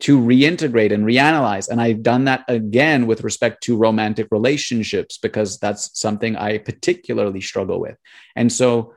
[0.00, 1.68] to reintegrate and reanalyze.
[1.68, 7.40] And i've done that again with respect to romantic relationships because that's something i particularly
[7.40, 7.96] struggle with.
[8.36, 8.94] And so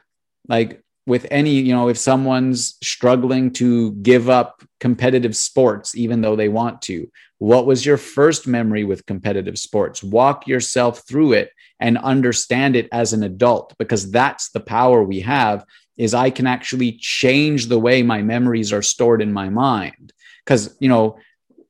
[0.50, 6.36] like with any, you know, if someone's struggling to give up competitive sports, even though
[6.36, 10.04] they want to, what was your first memory with competitive sports?
[10.04, 15.22] Walk yourself through it and understand it as an adult, because that's the power we
[15.22, 15.64] have
[15.96, 20.12] is I can actually change the way my memories are stored in my mind.
[20.44, 21.18] Because, you know,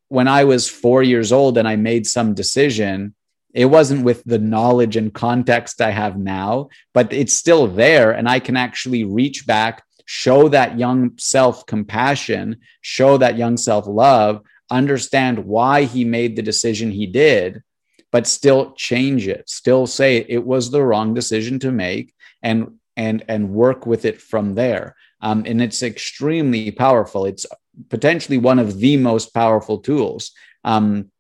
[0.08, 3.14] when I was four years old and I made some decision,
[3.58, 8.12] it wasn't with the knowledge and context I have now, but it's still there.
[8.12, 13.88] And I can actually reach back, show that young self compassion, show that young self
[13.88, 17.64] love, understand why he made the decision he did,
[18.12, 23.26] but still change it, still say it was the wrong decision to make and and
[23.28, 24.96] and work with it from there.
[25.20, 27.26] Um, and it's extremely powerful.
[27.26, 27.48] It's
[27.90, 30.32] potentially one of the most powerful tools.
[30.64, 31.12] Um,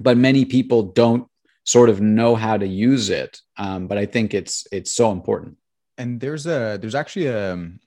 [0.00, 1.28] but many people don't
[1.64, 3.40] sort of know how to use it.
[3.56, 5.56] Um, but I think it's it's so important.
[5.98, 7.80] And there's a there's actually a um,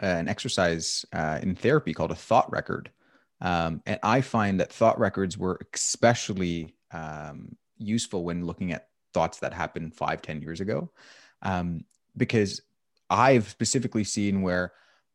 [0.00, 2.90] an exercise uh, in therapy called a thought record,
[3.40, 9.38] um, and I find that thought records were especially um, useful when looking at thoughts
[9.38, 10.90] that happened five ten years ago,
[11.42, 11.84] um,
[12.16, 12.60] because
[13.08, 14.72] I've specifically seen where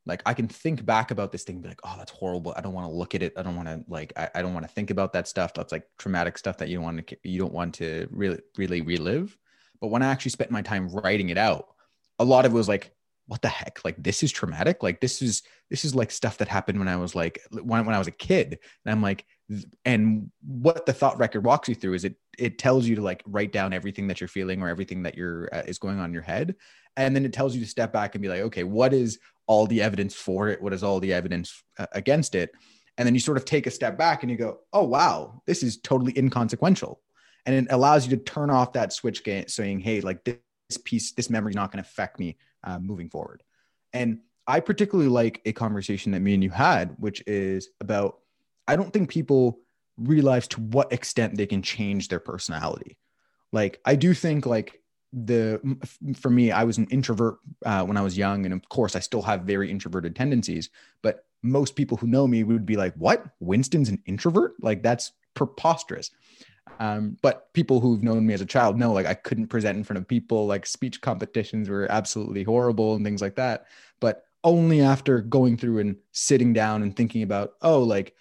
[0.07, 2.53] like I can think back about this thing, be like, oh, that's horrible.
[2.55, 3.33] I don't want to look at it.
[3.37, 5.53] I don't want to like, I, I don't want to think about that stuff.
[5.53, 9.37] That's like traumatic stuff that you want to, you don't want to really, really relive.
[9.81, 11.67] But when I actually spent my time writing it out,
[12.19, 12.91] a lot of it was like,
[13.27, 13.81] what the heck?
[13.83, 14.81] Like this is traumatic.
[14.81, 17.93] Like this is, this is like stuff that happened when I was like, when, when
[17.93, 18.59] I was a kid.
[18.85, 19.25] And I'm like,
[19.83, 23.23] and what the thought record walks you through is it, it tells you to like
[23.25, 26.13] write down everything that you're feeling or everything that you're uh, is going on in
[26.13, 26.55] your head
[26.97, 29.65] and then it tells you to step back and be like okay what is all
[29.65, 32.51] the evidence for it what is all the evidence uh, against it.
[32.97, 35.63] And then you sort of take a step back and you go oh wow this
[35.63, 37.01] is totally inconsequential.
[37.45, 40.37] And it allows you to turn off that switch saying hey like this
[40.83, 43.43] piece this memory is not going to affect me uh, moving forward.
[43.93, 48.19] And i particularly like a conversation that me and you had which is about
[48.67, 49.59] i don't think people
[49.97, 52.97] realize to what extent they can change their personality.
[53.51, 54.81] Like i do think like
[55.25, 55.59] the
[56.15, 58.99] for me i was an introvert uh, when i was young and of course i
[58.99, 60.69] still have very introverted tendencies
[61.01, 63.25] but most people who know me would be like what?
[63.39, 64.53] Winston's an introvert?
[64.61, 66.11] Like that's preposterous.
[66.79, 69.83] Um, but people who've known me as a child know like i couldn't present in
[69.83, 73.65] front of people like speech competitions were absolutely horrible and things like that
[73.99, 78.13] but only after going through and sitting down and thinking about oh like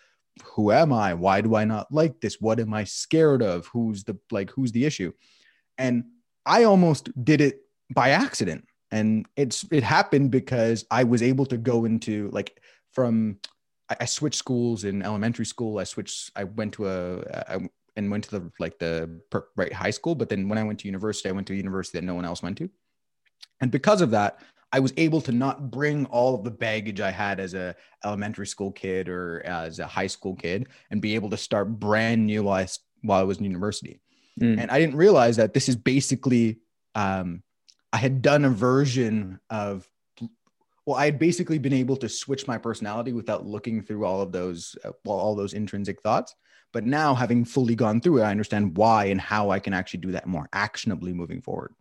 [0.45, 1.13] who am i?
[1.13, 2.41] Why do i not like this?
[2.41, 3.67] What am i scared of?
[3.67, 5.13] Who's the like who's the issue?
[5.77, 6.05] And
[6.47, 8.67] I almost did it by accident.
[8.93, 13.39] And it's it happened because I was able to go into like from
[13.91, 15.79] I, I switched schools in elementary school.
[15.79, 16.31] I switched.
[16.37, 19.21] I went to a I, and went to the like the
[19.57, 20.15] right high school.
[20.15, 22.25] But then when I went to university, I went to a university that no one
[22.25, 22.71] else went to.
[23.61, 24.41] And because of that,
[24.73, 28.47] I was able to not bring all of the baggage I had as a elementary
[28.47, 32.45] school kid or as a high school kid and be able to start brand new
[32.45, 32.69] while I,
[33.03, 34.01] while I was in university.
[34.41, 34.61] Mm.
[34.61, 36.59] And I didn't realize that this is basically,
[36.95, 37.43] um,
[37.93, 39.89] I had done a version of
[40.87, 44.31] well, I had basically been able to switch my personality without looking through all of
[44.31, 46.33] those, uh, well, all those intrinsic thoughts.
[46.73, 50.01] But now, having fully gone through it, I understand why and how I can actually
[50.01, 51.75] do that more actionably moving forward.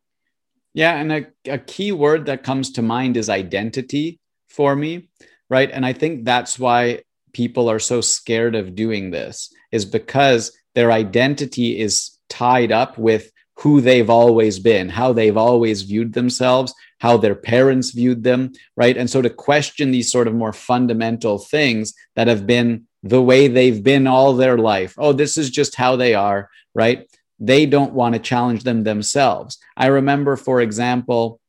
[0.73, 5.09] Yeah, and a, a key word that comes to mind is identity for me,
[5.49, 5.69] right?
[5.71, 7.03] And I think that's why
[7.33, 13.32] people are so scared of doing this is because their identity is tied up with
[13.59, 18.97] who they've always been, how they've always viewed themselves, how their parents viewed them, right?
[18.97, 23.47] And so to question these sort of more fundamental things that have been the way
[23.47, 24.95] they've been all their life.
[24.97, 27.07] Oh, this is just how they are, right?
[27.39, 29.59] They don't want to challenge them themselves.
[29.78, 31.39] I remember, for example,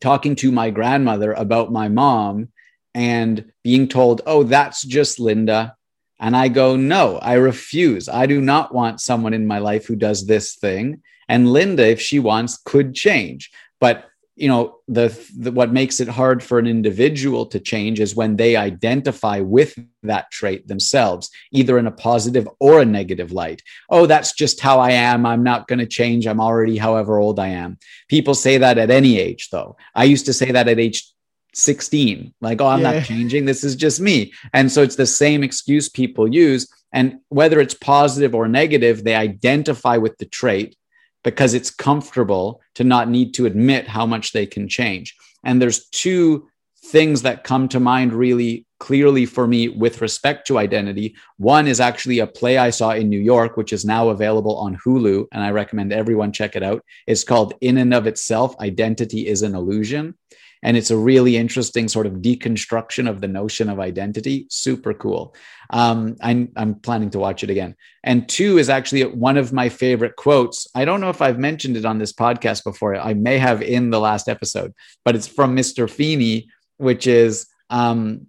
[0.00, 2.48] talking to my grandmother about my mom
[2.94, 5.76] and being told, oh, that's just Linda.
[6.20, 8.08] And I go, no, I refuse.
[8.08, 11.02] I do not want someone in my life who does this thing.
[11.28, 13.50] And Linda, if she wants, could change.
[13.80, 14.10] But
[14.40, 18.36] you know the, the, what makes it hard for an individual to change is when
[18.36, 23.60] they identify with that trait themselves either in a positive or a negative light
[23.90, 27.38] oh that's just how i am i'm not going to change i'm already however old
[27.38, 27.76] i am
[28.08, 31.12] people say that at any age though i used to say that at age
[31.54, 32.92] 16 like oh i'm yeah.
[32.92, 37.18] not changing this is just me and so it's the same excuse people use and
[37.28, 40.76] whether it's positive or negative they identify with the trait
[41.22, 45.16] because it's comfortable to not need to admit how much they can change.
[45.44, 46.48] And there's two
[46.86, 51.14] things that come to mind really clearly for me with respect to identity.
[51.36, 54.78] One is actually a play I saw in New York, which is now available on
[54.78, 56.82] Hulu, and I recommend everyone check it out.
[57.06, 60.14] It's called In and of Itself Identity is an Illusion.
[60.62, 64.46] And it's a really interesting sort of deconstruction of the notion of identity.
[64.50, 65.34] Super cool.
[65.70, 67.76] Um, I'm, I'm planning to watch it again.
[68.04, 70.66] And two is actually one of my favorite quotes.
[70.74, 72.96] I don't know if I've mentioned it on this podcast before.
[72.96, 75.88] I may have in the last episode, but it's from Mr.
[75.88, 78.26] Feeney, which is um,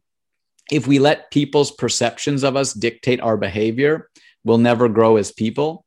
[0.71, 4.09] if we let people's perceptions of us dictate our behavior,
[4.43, 5.86] we'll never grow as people.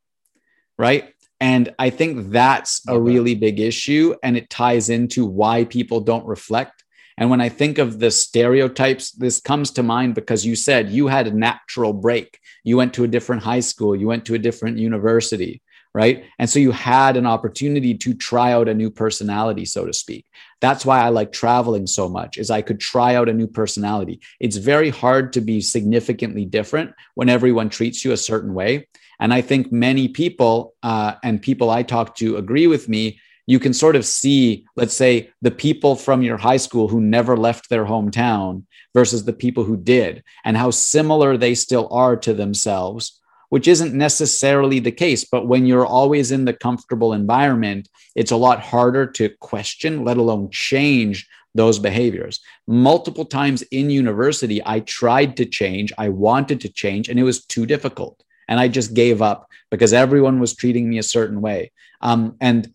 [0.76, 1.13] Right.
[1.44, 4.14] And I think that's a really big issue.
[4.22, 6.82] And it ties into why people don't reflect.
[7.18, 11.06] And when I think of the stereotypes, this comes to mind because you said you
[11.06, 12.40] had a natural break.
[12.64, 15.60] You went to a different high school, you went to a different university,
[15.92, 16.24] right?
[16.38, 20.24] And so you had an opportunity to try out a new personality, so to speak.
[20.62, 24.20] That's why I like traveling so much is I could try out a new personality.
[24.40, 28.88] It's very hard to be significantly different when everyone treats you a certain way.
[29.20, 33.20] And I think many people uh, and people I talk to agree with me.
[33.46, 37.36] You can sort of see, let's say, the people from your high school who never
[37.36, 42.32] left their hometown versus the people who did, and how similar they still are to
[42.32, 45.24] themselves, which isn't necessarily the case.
[45.24, 50.16] But when you're always in the comfortable environment, it's a lot harder to question, let
[50.16, 52.40] alone change those behaviors.
[52.66, 57.44] Multiple times in university, I tried to change, I wanted to change, and it was
[57.44, 61.72] too difficult and I just gave up because everyone was treating me a certain way.
[62.00, 62.72] Um, and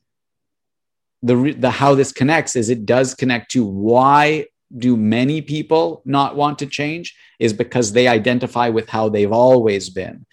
[1.21, 4.45] the the how this connects is it does connect to why
[4.75, 9.89] do many people not want to change is because they identify with how they've always
[9.89, 10.25] been.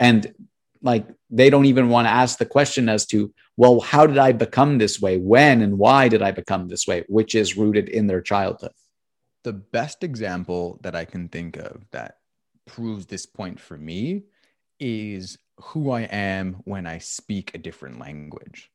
[0.00, 0.34] And
[0.82, 4.32] like they don't even want to ask the question as to well how did i
[4.32, 5.18] become this way?
[5.18, 7.04] When and why did i become this way?
[7.08, 8.72] Which is rooted in their childhood.
[9.44, 12.16] The best example that i can think of that
[12.66, 14.24] proves this point for me
[14.78, 18.70] is who I am when I speak a different language.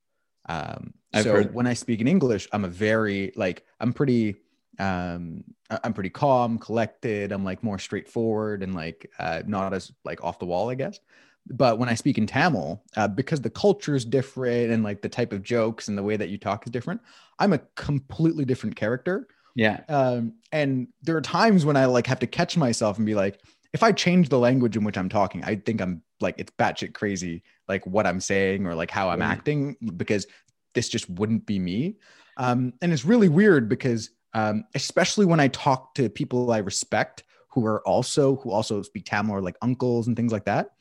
[0.50, 4.36] Um, so heard- when I speak in English, I'm a very like I'm pretty
[4.80, 5.44] um
[5.84, 7.32] I'm pretty calm, collected.
[7.32, 11.00] I'm like more straightforward and like uh, not as like off the wall, I guess.
[11.48, 15.10] But when I speak in Tamil, uh, because the culture is different and like the
[15.10, 17.02] type of jokes and the way that you talk is different,
[17.40, 19.28] I'm a completely different character.
[19.56, 19.82] Yeah.
[19.90, 23.42] Um, and there are times when I like have to catch myself and be like,
[23.74, 26.94] if I change the language in which I'm talking, I think I'm like it's batshit
[26.94, 30.28] crazy, like what I'm saying or like how I'm acting, because
[30.74, 31.98] this just wouldn't be me.
[32.38, 37.24] Um, and it's really weird because um, especially when I talk to people I respect
[37.50, 40.72] who are also who also speak Tamil or like uncles and things like that,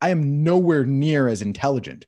[0.00, 2.06] I am nowhere near as intelligent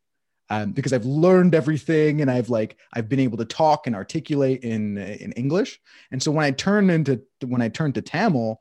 [0.49, 4.62] um, because I've learned everything and I've like I've been able to talk and articulate
[4.62, 5.81] in in English.
[6.11, 8.61] And so when I turn into when I turn to Tamil,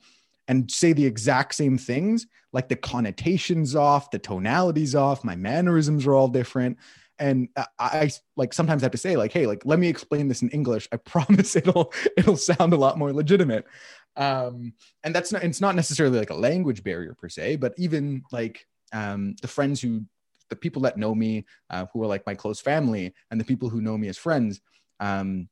[0.50, 6.08] and say the exact same things, like the connotations off, the tonalities off, my mannerisms
[6.08, 6.78] are all different.
[7.20, 10.42] And I, I like sometimes have to say, like, hey, like, let me explain this
[10.42, 10.88] in English.
[10.92, 13.66] I promise it'll it'll sound a lot more legitimate.
[14.18, 14.74] Um,
[15.04, 18.66] and that's not it's not necessarily like a language barrier per se, but even like
[18.92, 20.04] um, the friends who
[20.50, 23.70] the people that know me, uh, who are like my close family, and the people
[23.70, 24.62] who know me as friends,
[25.00, 25.48] um,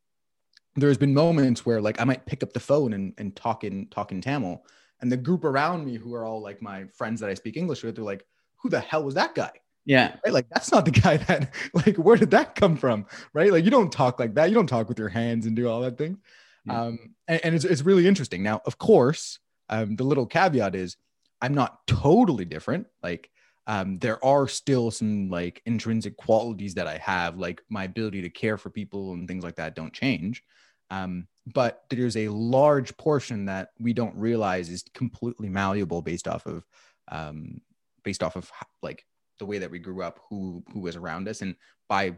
[0.76, 3.88] there's been moments where like I might pick up the phone and, and talk in
[3.90, 4.64] talk in Tamil,
[5.02, 7.84] and the group around me who are all like my friends that I speak English
[7.84, 8.26] with, they're like,
[8.62, 9.52] "Who the hell was that guy?"
[9.88, 10.16] Yeah.
[10.24, 10.34] Right?
[10.34, 13.08] Like that's not the guy that like where did that come from?
[13.34, 13.52] Right?
[13.52, 14.50] Like you don't talk like that.
[14.50, 16.20] You don't talk with your hands and do all that thing.
[16.66, 16.82] Yeah.
[16.82, 18.44] Um, and, and it's, it's really interesting.
[18.44, 19.40] Now, of course,
[19.70, 20.98] um, the little caveat is
[21.42, 22.88] I'm not totally different.
[23.02, 23.30] Like
[23.66, 28.30] um, there are still some like intrinsic qualities that I have, like my ability to
[28.30, 30.44] care for people and things like that don't change.
[30.90, 36.46] Um, but there's a large portion that we don't realize is completely malleable based off
[36.46, 36.66] of
[37.10, 37.62] um,
[38.04, 39.06] based off of like
[39.40, 41.56] the way that we grew up, who who was around us, and
[41.88, 42.18] by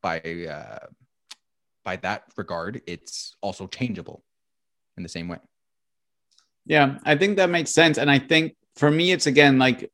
[0.00, 0.86] by uh,
[1.84, 4.24] by that regard, it's also changeable
[4.96, 5.38] in the same way.
[6.64, 7.98] Yeah, I think that makes sense.
[7.98, 9.90] And I think for me, it's again like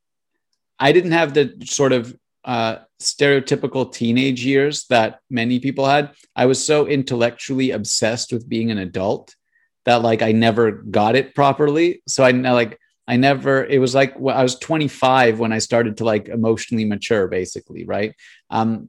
[0.78, 2.16] I didn't have the sort of
[2.48, 6.12] uh, stereotypical teenage years that many people had.
[6.34, 9.36] I was so intellectually obsessed with being an adult
[9.84, 12.02] that like I never got it properly.
[12.08, 13.64] So I like I never.
[13.64, 18.14] It was like I was 25 when I started to like emotionally mature, basically, right?
[18.48, 18.88] Um,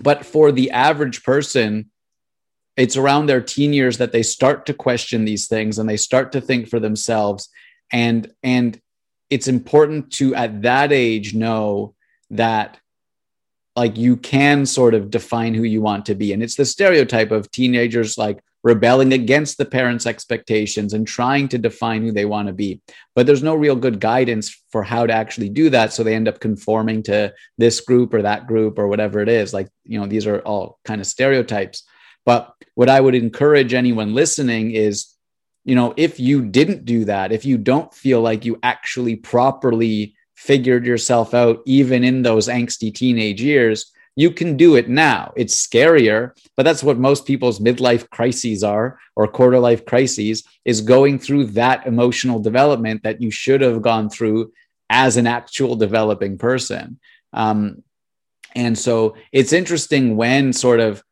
[0.00, 1.90] but for the average person,
[2.76, 6.32] it's around their teen years that they start to question these things and they start
[6.32, 7.48] to think for themselves
[7.92, 8.80] and and
[9.30, 11.94] it's important to at that age know
[12.30, 12.78] that
[13.78, 16.32] like you can sort of define who you want to be.
[16.32, 21.58] And it's the stereotype of teenagers like rebelling against the parents expectations and trying to
[21.58, 22.80] define who they want to be.
[23.14, 25.92] But there's no real good guidance for how to actually do that.
[25.92, 29.54] So they end up conforming to this group or that group or whatever it is.
[29.54, 31.84] Like you know these are all kind of stereotypes.
[32.26, 35.06] But what I would encourage anyone listening is,
[35.64, 40.16] you know, if you didn't do that, if you don't feel like you actually properly
[40.38, 45.32] figured yourself out, even in those angsty teenage years, you can do it now.
[45.36, 50.80] It's scarier, but that's what most people's midlife crises are or quarter life crises is
[50.80, 54.52] going through that emotional development that you should have gone through
[54.88, 57.00] as an actual developing person.
[57.32, 57.82] Um,
[58.54, 61.02] and so it's interesting when sort of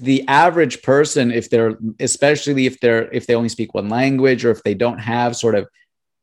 [0.00, 4.52] the average person if they're especially if they're if they only speak one language or
[4.52, 5.66] if they don't have sort of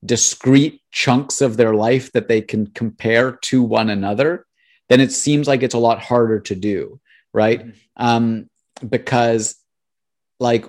[0.08, 4.46] discrete chunks of their life that they can compare to one another
[4.90, 7.00] then it seems like it's a lot harder to do
[7.34, 7.60] right?
[7.60, 8.06] Mm-hmm.
[8.06, 8.50] um
[8.90, 9.56] because
[10.40, 10.66] like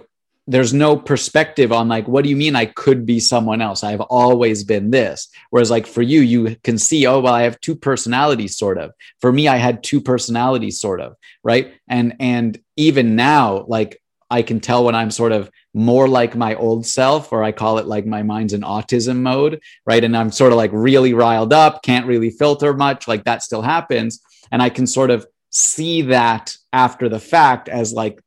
[0.47, 3.85] there's no perspective on like what do you mean i could be someone else?
[3.85, 5.29] I've always been this.
[5.51, 8.93] Whereas like for you you can see oh well i have two personalities sort of.
[9.21, 11.75] For me i had two personalities sort of right?
[11.89, 14.01] And and even now like
[14.31, 17.79] i can tell when i'm sort of more like my old self or i call
[17.79, 21.53] it like my mind's in autism mode right and i'm sort of like really riled
[21.53, 24.21] up can't really filter much like that still happens
[24.51, 28.21] and i can sort of see that after the fact as like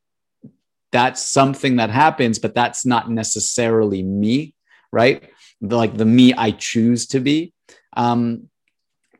[0.91, 4.54] that's something that happens, but that's not necessarily me,
[4.91, 5.24] right?
[5.62, 7.54] Like the me I choose to be.
[7.95, 8.49] Um,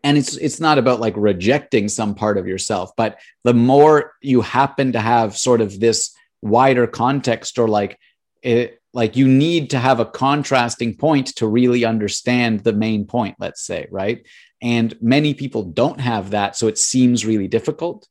[0.04, 4.42] and it's it's not about like rejecting some part of yourself, but the more you
[4.42, 7.98] happen to have sort of this wider context or like
[8.42, 13.36] it like you need to have a contrasting point to really understand the main point
[13.40, 14.26] let's say right?
[14.62, 18.08] And many people don't have that so it seems really difficult.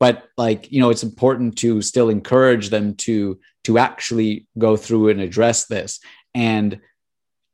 [0.00, 5.08] But like you know it's important to still encourage them to to actually go through
[5.08, 6.00] and address this.
[6.34, 6.80] And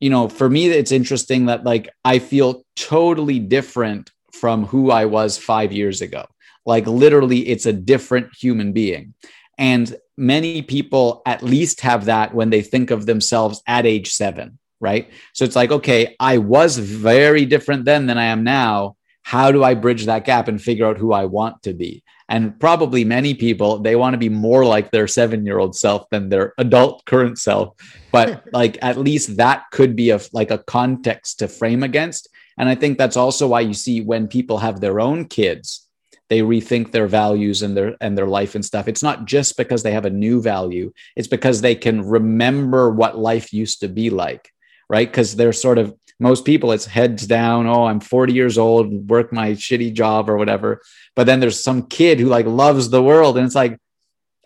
[0.01, 5.05] you know for me it's interesting that like i feel totally different from who i
[5.05, 6.27] was 5 years ago.
[6.67, 9.15] Like literally it's a different human being.
[9.59, 14.59] And many people at least have that when they think of themselves at age 7
[14.81, 15.11] right?
[15.33, 18.97] So it's like okay i was very different then than i am now.
[19.23, 22.03] How do i bridge that gap and figure out who i want to be?
[22.29, 26.09] And probably many people they want to be more like their seven year old self
[26.11, 27.75] than their adult current self.
[28.13, 32.29] But like at least that could be a like a context to frame against.
[32.59, 35.84] And i think that's also why you see when people have their own kids
[36.29, 38.89] they rethink their values and their and their life and stuff.
[38.89, 40.93] It's not just because they have a new value.
[41.17, 44.51] It's because they can remember what life used to be like
[44.89, 45.09] right?
[45.09, 49.33] Because they're sort of most people it's heads down oh i'm 40 years old work
[49.33, 50.81] my shitty job or whatever.
[51.17, 53.79] But then there's some kid who like loves the world and it's like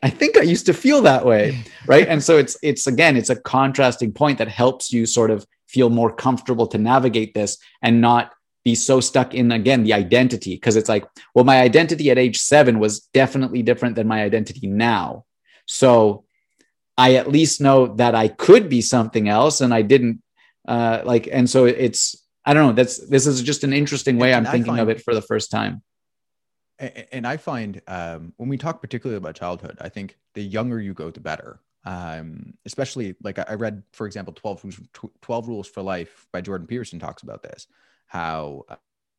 [0.03, 2.09] i think i used to feel that way right?
[2.09, 5.91] And so it's it's again it's a contrasting point that helps you sort of feel
[5.91, 8.33] more comfortable to navigate this and not
[8.71, 11.05] be so stuck in again the identity because it's like
[11.35, 15.25] well my identity at age 7 was definitely different than my identity now.
[15.67, 16.25] So
[16.97, 20.17] i at least know that i could be something else and i didn't
[20.75, 22.03] uh, like and so it's
[22.45, 25.01] i don't know that's this is just an interesting way i'm thinking find, of it
[25.01, 25.75] for the first time.
[26.79, 30.95] And I find um, when we talk particularly about childhood, I think the younger you
[30.95, 31.61] go, the better.
[31.85, 34.89] Um, especially like I read, for example, 12
[35.21, 37.67] 12 rules for life by Jordan Peterson talks about this,
[38.09, 38.65] how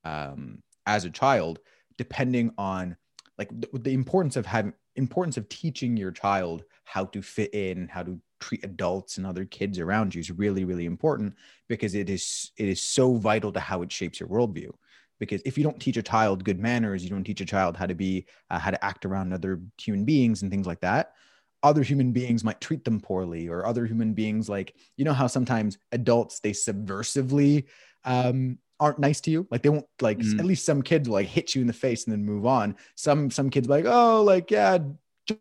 [0.04, 1.60] um, as a child,
[1.98, 2.98] depending on
[3.38, 7.88] like the, the importance of having importance of teaching your child how to fit in,
[7.88, 11.34] how to treat adults and other kids around you is really, really important
[11.68, 14.72] because it is it is so vital to how it shapes your worldview.
[15.20, 17.86] Because if you don't teach a child good manners you don't teach a child how
[17.86, 21.14] to be uh, how to act around other human beings and things like that
[21.62, 25.28] other human beings might treat them poorly or other human beings like you know how
[25.28, 27.66] sometimes adults they subversively
[28.06, 30.40] um, aren't nice to you like they won't like mm.
[30.40, 32.76] at least some kids will like hit you in the face and then move on
[32.96, 34.78] some some kids like oh like yeah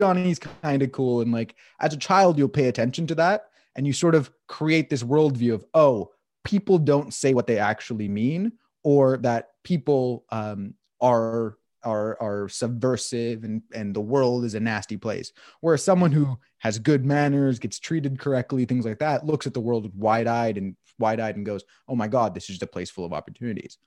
[0.01, 3.87] johnny's kind of cool and like as a child you'll pay attention to that and
[3.87, 6.11] you sort of create this worldview of oh
[6.45, 12.18] people don't say what they actually mean or that people um, are are
[12.49, 15.33] subversive and and the world is a nasty place.
[15.61, 19.61] Whereas someone who has good manners gets treated correctly things like that looks at the
[19.61, 23.05] world wide-eyed and wide-eyed and goes oh my god this is just a place full
[23.05, 23.79] of opportunities.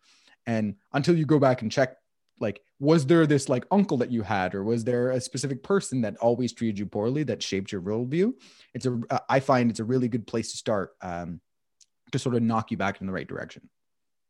[0.48, 1.98] And until you go back and check
[2.40, 6.02] like was there this like uncle that you had or was there a specific person
[6.02, 8.34] that always treated you poorly that shaped your worldview?
[8.74, 9.00] It's a
[9.30, 11.40] i find it's a really good place to start um,
[12.12, 13.70] to sort of knock you back in the right direction.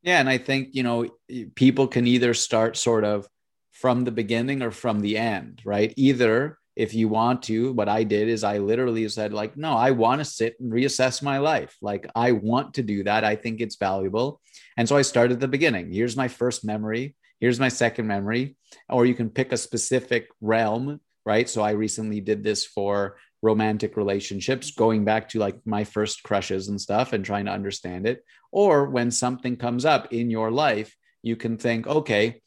[0.04, 1.08] Yeah, and I think, you know,
[1.56, 3.28] people can either start sort of
[3.72, 5.94] from the beginning or from the end, right?
[5.98, 9.92] Either if you want to, what I did is I literally said, like, no, I
[9.92, 11.76] want to sit and reassess my life.
[11.82, 13.24] Like, I want to do that.
[13.24, 14.40] I think it's valuable.
[14.78, 15.92] And so I started at the beginning.
[15.92, 17.16] Here's my first memory.
[17.40, 18.56] Here's my second memory.
[18.88, 21.50] Or you can pick a specific realm, right?
[21.50, 26.68] So I recently did this for romantic relationships, going back to like my first crushes
[26.70, 28.24] and stuff and trying to understand it.
[28.52, 32.42] Or when something comes up in your life, you can think, okay,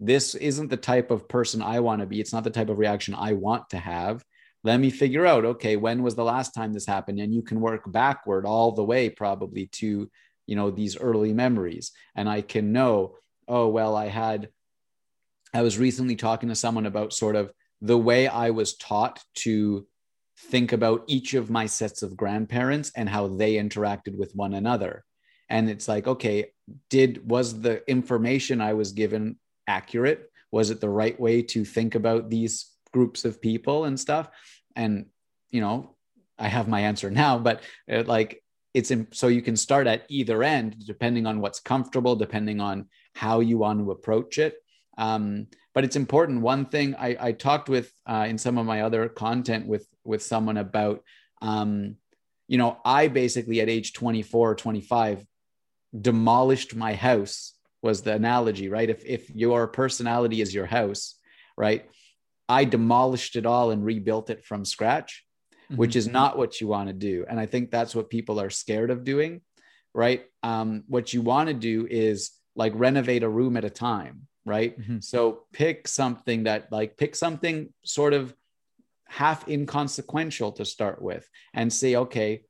[0.00, 2.20] this isn't the type of person I want to be.
[2.20, 4.24] It's not the type of reaction I want to have.
[4.64, 7.20] Let me figure out, okay, when was the last time this happened?
[7.20, 10.10] And you can work backward all the way probably to,
[10.46, 11.92] you know, these early memories.
[12.14, 13.14] And I can know,
[13.46, 14.48] oh, well, I had,
[15.54, 19.86] I was recently talking to someone about sort of the way I was taught to
[20.38, 25.04] think about each of my sets of grandparents and how they interacted with one another
[25.48, 26.52] and it's like okay
[26.90, 29.36] did was the information i was given
[29.68, 30.30] accurate?
[30.50, 34.28] Was it the right way to think about these groups of people and stuff?
[34.74, 35.06] And
[35.50, 35.94] you know
[36.38, 38.42] i have my answer now but it, uh, like
[38.74, 42.86] it's in, so you can start at either end depending on what's comfortable depending on
[43.14, 44.56] how you want to approach it.
[44.98, 46.42] Um, but it's important.
[46.42, 50.22] One thing I, I talked with uh, in some of my other content with with
[50.22, 51.02] someone about,
[51.40, 51.96] um,
[52.46, 55.24] you know, I basically at age 24 or 25
[55.98, 58.88] demolished my house was the analogy, right?
[58.88, 61.14] If if your personality is your house,
[61.56, 61.88] right?
[62.48, 65.24] I demolished it all and rebuilt it from scratch,
[65.70, 65.76] mm-hmm.
[65.76, 67.26] which is not what you want to do.
[67.28, 69.42] And I think that's what people are scared of doing,
[69.94, 70.24] right?
[70.42, 74.80] Um, what you want to do is like renovate a room at a time right?
[74.80, 75.00] Mm-hmm.
[75.00, 78.34] So pick something that like pick something sort of
[79.06, 82.42] half inconsequential to start with and say, okay,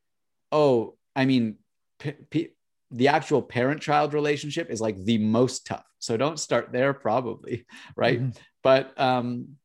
[0.52, 1.56] oh, I mean,
[1.98, 2.50] p- p-
[2.90, 5.84] the actual parent child relationship is like the most tough.
[5.98, 7.66] So don't start there, probably,
[7.96, 8.20] right?
[8.20, 8.40] Mm-hmm.
[8.62, 9.56] But, um,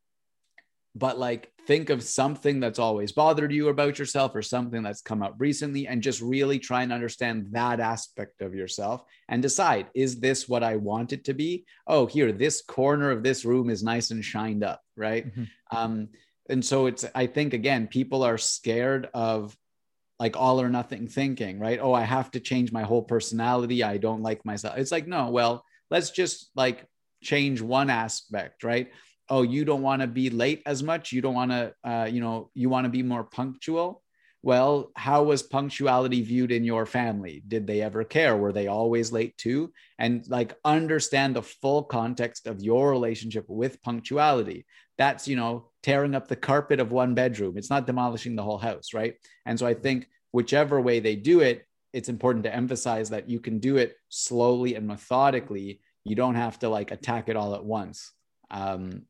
[0.95, 5.23] but like think of something that's always bothered you about yourself or something that's come
[5.23, 10.19] up recently and just really try and understand that aspect of yourself and decide is
[10.19, 13.83] this what i want it to be oh here this corner of this room is
[13.83, 15.43] nice and shined up right mm-hmm.
[15.75, 16.09] um,
[16.49, 19.55] and so it's i think again people are scared of
[20.19, 21.79] like all or nothing thinking right?
[21.81, 23.83] Oh i have to change my whole personality.
[23.83, 24.77] I don't like myself.
[24.77, 26.85] It's like no well let's just like
[27.21, 28.91] change one aspect right?
[29.29, 31.11] Oh you don't want to be late as much.
[31.11, 34.01] You don't want to uh, you know you want to be more punctual.
[34.41, 37.43] Well how was punctuality viewed in your family?
[37.47, 38.35] Did they ever care?
[38.37, 39.71] Were they always late too?
[39.97, 44.65] And like understand the full context of your relationship with punctuality.
[44.97, 47.57] That's you know tearing up the carpet of one bedroom.
[47.57, 49.15] It's not demolishing the whole house right?
[49.45, 53.39] And so i think whichever way they do it it's important to emphasize that you
[53.39, 55.79] can do it slowly and methodically.
[56.03, 58.11] You don't have to like attack it all at once.
[58.49, 59.03] Um,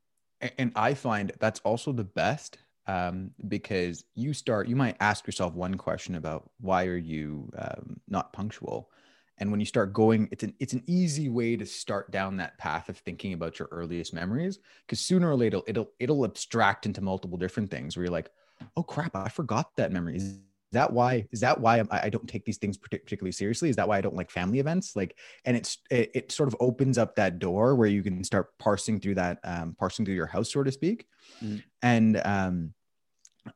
[0.58, 5.54] and I find that's also the best um, because you start, you might ask yourself
[5.54, 8.90] one question about why are you um, not punctual,
[9.38, 12.56] and when you start going, it's an it's an easy way to start down that
[12.58, 17.00] path of thinking about your earliest memories because sooner or later it'll it'll abstract into
[17.00, 18.30] multiple different things where you're like,
[18.76, 20.16] oh crap, I forgot that memory.
[20.16, 20.38] Is
[20.74, 23.96] that why is that why I, don't take these things particularly seriously is that why
[23.96, 27.38] i don't like family events like and it's it, it sort of opens up that
[27.38, 30.72] door where you can start parsing through that um, parsing through your house so to
[30.72, 31.06] speak
[31.42, 31.62] mm.
[31.82, 32.74] and um,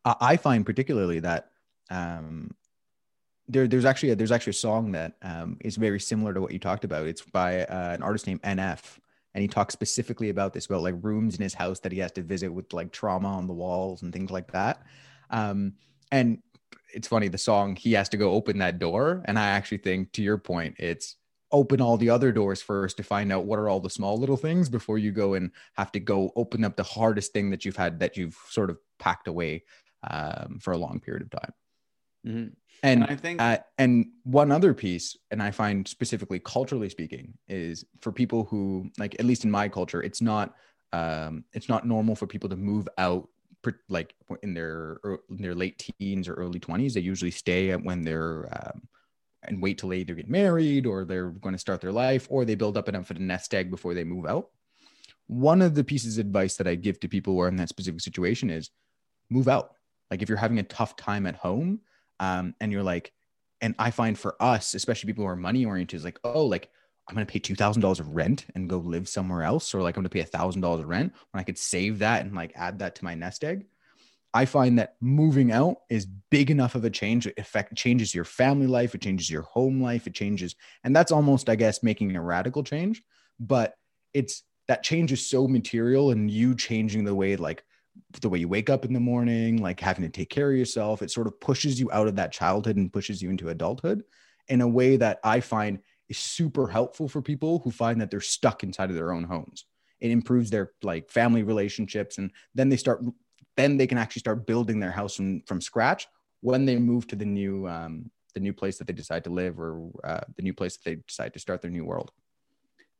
[0.04, 1.50] I, I, find particularly that
[1.90, 2.52] um,
[3.48, 6.52] there, there's actually a, there's actually a song that um, is very similar to what
[6.52, 7.06] you talked about.
[7.06, 8.98] It's by uh, an artist named nf
[9.34, 12.12] and he talks specifically about this about like rooms in his house that he has
[12.12, 14.82] to visit with like trauma on the walls and things like that.
[15.30, 15.74] Um,
[16.10, 16.42] and
[16.92, 20.12] it's funny the song he has to go open that door and i actually think
[20.12, 21.16] to your point it's
[21.50, 24.36] open all the other doors first to find out what are all the small little
[24.36, 27.76] things before you go and have to go open up the hardest thing that you've
[27.76, 29.62] had that you've sort of packed away
[30.10, 31.52] um, for a long period of time
[32.26, 32.38] mm-hmm.
[32.38, 37.32] and, and, i think uh, and one other piece and i find specifically culturally speaking
[37.48, 40.54] is for people who like at least in my culture it's not
[40.90, 43.28] um, it's not normal for people to move out
[43.90, 44.98] like in their
[45.28, 48.88] in their late teens or early 20s they usually stay when they're um,
[49.44, 52.44] and wait till they either get married or they're going to start their life or
[52.44, 54.48] they build up enough of a nest egg before they move out.
[55.26, 57.68] One of the pieces of advice that i give to people who are in that
[57.68, 58.70] specific situation is
[59.30, 59.72] move out.
[60.10, 61.80] Like if you're having a tough time at home
[62.20, 63.12] um, and you're like
[63.60, 66.70] and i find for us especially people who are money oriented is like oh like
[67.08, 70.10] I'm to pay $2,000 of rent and go live somewhere else, or like I'm to
[70.10, 73.04] pay a $1,000 of rent when I could save that and like add that to
[73.04, 73.64] my nest egg.
[74.34, 77.26] I find that moving out is big enough of a change.
[77.26, 80.54] It affect changes your family life, it changes your home life, it changes,
[80.84, 83.02] and that's almost, I guess, making a radical change.
[83.40, 83.74] But
[84.12, 87.64] it's that change is so material, and you changing the way, like
[88.20, 91.02] the way you wake up in the morning, like having to take care of yourself,
[91.02, 94.02] it sort of pushes you out of that childhood and pushes you into adulthood
[94.48, 95.78] in a way that I find
[96.08, 99.66] is super helpful for people who find that they're stuck inside of their own homes.
[100.00, 103.02] It improves their like family relationships, and then they start,
[103.56, 106.06] then they can actually start building their house from from scratch
[106.40, 109.58] when they move to the new um, the new place that they decide to live
[109.58, 112.12] or uh, the new place that they decide to start their new world.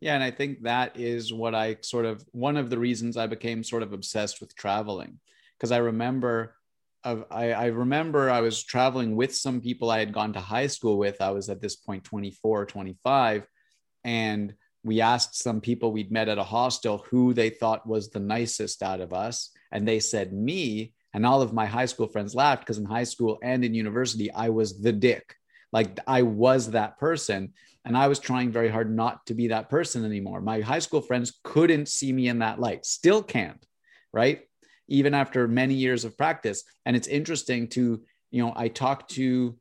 [0.01, 3.27] Yeah, and I think that is what I sort of one of the reasons I
[3.27, 5.19] became sort of obsessed with traveling
[5.57, 6.55] because I remember
[7.05, 10.99] I, I remember I was traveling with some people I had gone to high school
[10.99, 11.21] with.
[11.21, 13.47] I was at this point 24, 25.
[14.05, 18.21] And we asked some people we'd met at a hostel who they thought was the
[18.21, 19.51] nicest out of us.
[19.71, 20.93] And they said me.
[21.15, 24.31] And all of my high school friends laughed because in high school and in university,
[24.31, 25.35] I was the dick.
[25.73, 27.55] Like I was that person.
[27.85, 30.41] And I was trying very hard not to be that person anymore.
[30.41, 33.65] My high school friends couldn't see me in that light, still can't.
[34.13, 34.43] Right
[34.89, 36.65] even after many years of practice.
[36.87, 39.57] And it's interesting to, you know, I talked to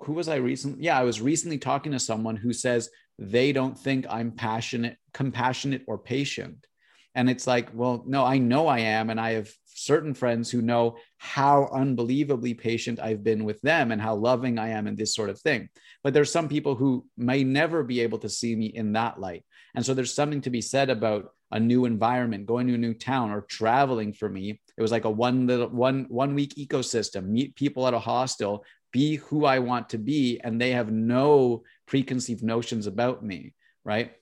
[0.00, 0.84] who was I recently?
[0.84, 5.82] Yeah, I was recently talking to someone who says they don't think I'm passionate, compassionate,
[5.86, 6.66] or patient.
[7.14, 9.08] And it's like, well, no, I know I am.
[9.08, 14.00] And I have certain friends who know how unbelievably patient I've been with them and
[14.00, 15.68] how loving I am and this sort of thing.
[16.02, 19.44] But there's some people who may never be able to see me in that light.
[19.74, 22.94] And so there's something to be said about a new environment, going to a new
[22.94, 24.60] town or traveling for me.
[24.76, 28.64] It was like a one little one one week ecosystem, meet people at a hostel,
[28.92, 33.54] be who I want to be, and they have no preconceived notions about me,
[33.84, 34.12] right?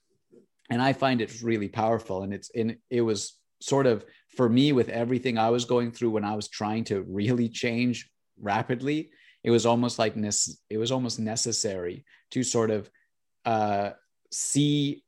[0.70, 2.22] And I find it really powerful.
[2.22, 4.04] And it's in it was sort of
[4.36, 8.08] for me with everything I was going through when I was trying to really change
[8.40, 9.10] rapidly,
[9.44, 12.90] it was almost like this, it was almost necessary to sort of
[13.44, 13.90] uh,
[14.30, 15.04] see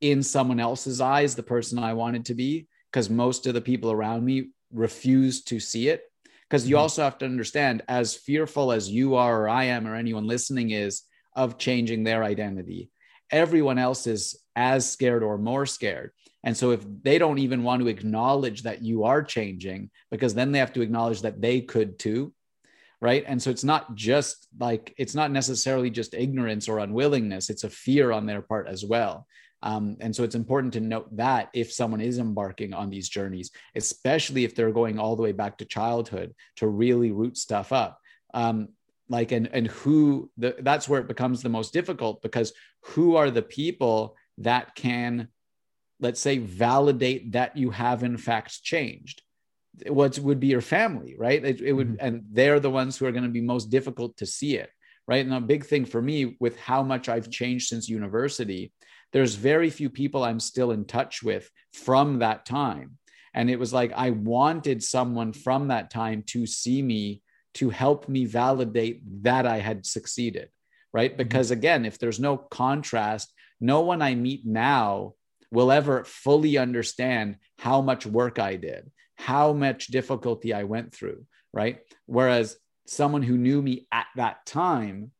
[0.00, 3.90] in someone else's eyes the person I wanted to be because most of the people
[3.90, 6.02] around me refused to see it.
[6.48, 6.82] Because you mm-hmm.
[6.82, 10.70] also have to understand, as fearful as you are, or I am, or anyone listening
[10.70, 11.02] is
[11.36, 12.90] of changing their identity,
[13.30, 16.10] everyone else is as scared or more scared.
[16.42, 20.52] And so, if they don't even want to acknowledge that you are changing, because then
[20.52, 22.32] they have to acknowledge that they could too,
[23.00, 23.24] right?
[23.26, 27.70] And so, it's not just like, it's not necessarily just ignorance or unwillingness, it's a
[27.70, 29.26] fear on their part as well.
[29.62, 33.50] Um, and so it's important to note that if someone is embarking on these journeys,
[33.74, 37.98] especially if they're going all the way back to childhood to really root stuff up.
[38.32, 38.70] Um,
[39.08, 43.30] like and and who the, that's where it becomes the most difficult because who are
[43.30, 45.28] the people that can
[46.00, 49.22] let's say validate that you have in fact changed
[49.86, 52.06] what would be your family right it, it would mm-hmm.
[52.06, 54.70] and they're the ones who are going to be most difficult to see it
[55.06, 58.72] right and a big thing for me with how much i've changed since university
[59.12, 62.98] there's very few people I'm still in touch with from that time.
[63.34, 67.22] And it was like I wanted someone from that time to see me
[67.54, 70.48] to help me validate that I had succeeded.
[70.92, 71.10] Right.
[71.10, 71.18] Mm-hmm.
[71.18, 75.14] Because again, if there's no contrast, no one I meet now
[75.50, 81.26] will ever fully understand how much work I did, how much difficulty I went through.
[81.52, 81.80] Right.
[82.06, 85.10] Whereas someone who knew me at that time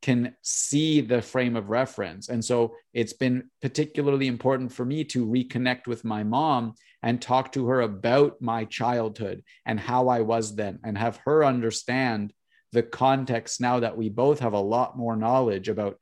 [0.00, 2.28] can see the frame of reference.
[2.28, 7.52] And so it's been particularly important for me to reconnect with my mom and talk
[7.52, 12.32] to her about my childhood and how I was then and have her understand
[12.72, 15.98] the context now that we both have a lot more knowledge about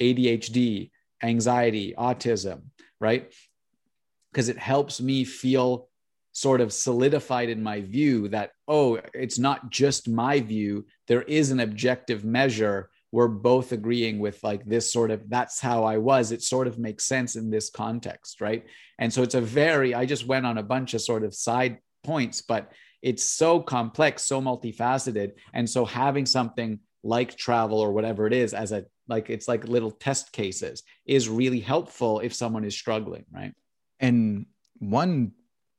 [0.00, 0.90] ADHD,
[1.22, 2.62] anxiety, autism,
[3.00, 3.32] right?
[4.30, 5.88] Because it helps me feel
[6.32, 11.50] sort of solidified in my view that, oh, it's not just my view, there is
[11.50, 16.30] an objective measure we're both agreeing with like this sort of that's how I was.
[16.30, 18.64] It sort of makes sense in this context, right?
[18.98, 21.78] And so it's a very, I just went on a bunch of sort of side
[22.04, 22.72] points, but
[23.02, 25.32] it's so complex, so multifaceted.
[25.52, 29.66] And so having something like travel or whatever it is as a like it's like
[29.66, 33.54] little test cases is really helpful if someone is struggling, right?
[33.98, 34.46] And
[34.78, 35.32] one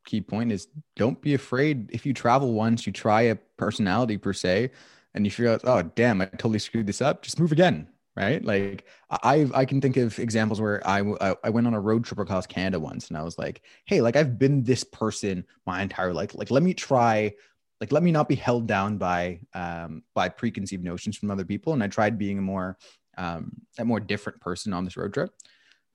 [0.05, 4.33] key point is don't be afraid if you travel once, you try a personality per
[4.33, 4.71] se
[5.13, 7.21] and you figure out, oh damn, I totally screwed this up.
[7.21, 8.43] Just move again, right?
[8.43, 10.99] Like I I can think of examples where I
[11.43, 14.15] I went on a road trip across Canada once, and I was like, hey, like
[14.15, 16.35] I've been this person my entire life.
[16.35, 17.33] Like let me try.
[17.81, 21.73] Like let me not be held down by um, by preconceived notions from other people,
[21.73, 22.77] and I tried being a more
[23.17, 25.31] um, a more different person on this road trip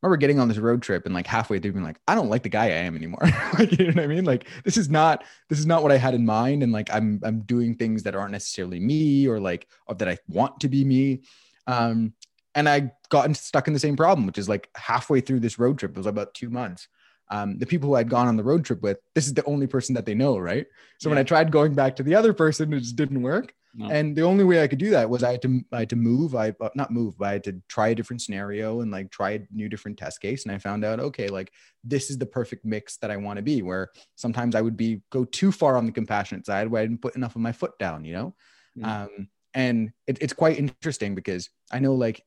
[0.03, 2.43] remember getting on this road trip and like halfway through being like, I don't like
[2.43, 3.21] the guy I am anymore.
[3.59, 4.25] like, you know what I mean?
[4.25, 6.63] Like this is not this is not what I had in mind.
[6.63, 10.19] And like I'm I'm doing things that aren't necessarily me or like or that I
[10.29, 11.23] want to be me.
[11.67, 12.15] Um,
[12.55, 15.79] and I got stuck in the same problem, which is like halfway through this road
[15.79, 16.89] trip, it was about two months.
[17.31, 19.67] Um, the people who I'd gone on the road trip with, this is the only
[19.67, 20.67] person that they know, right?
[20.99, 21.15] So yeah.
[21.15, 23.53] when I tried going back to the other person, it just didn't work.
[23.79, 23.91] No.
[23.91, 25.97] And the only way I could do that was I had to I had to
[25.97, 26.35] move.
[26.35, 29.33] I uh, not move, but I had to try a different scenario and like try
[29.33, 30.47] a new different test case.
[30.47, 31.53] And I found out, okay, like
[31.85, 33.61] this is the perfect mix that I want to be.
[33.61, 37.03] Where sometimes I would be go too far on the compassionate side, where I didn't
[37.03, 38.35] put enough of my foot down, you know.
[38.79, 38.87] Mm.
[38.87, 42.23] Um, and it, it's quite interesting because I know like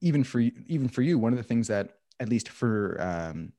[0.00, 3.52] even for even for you, one of the things that at least for um,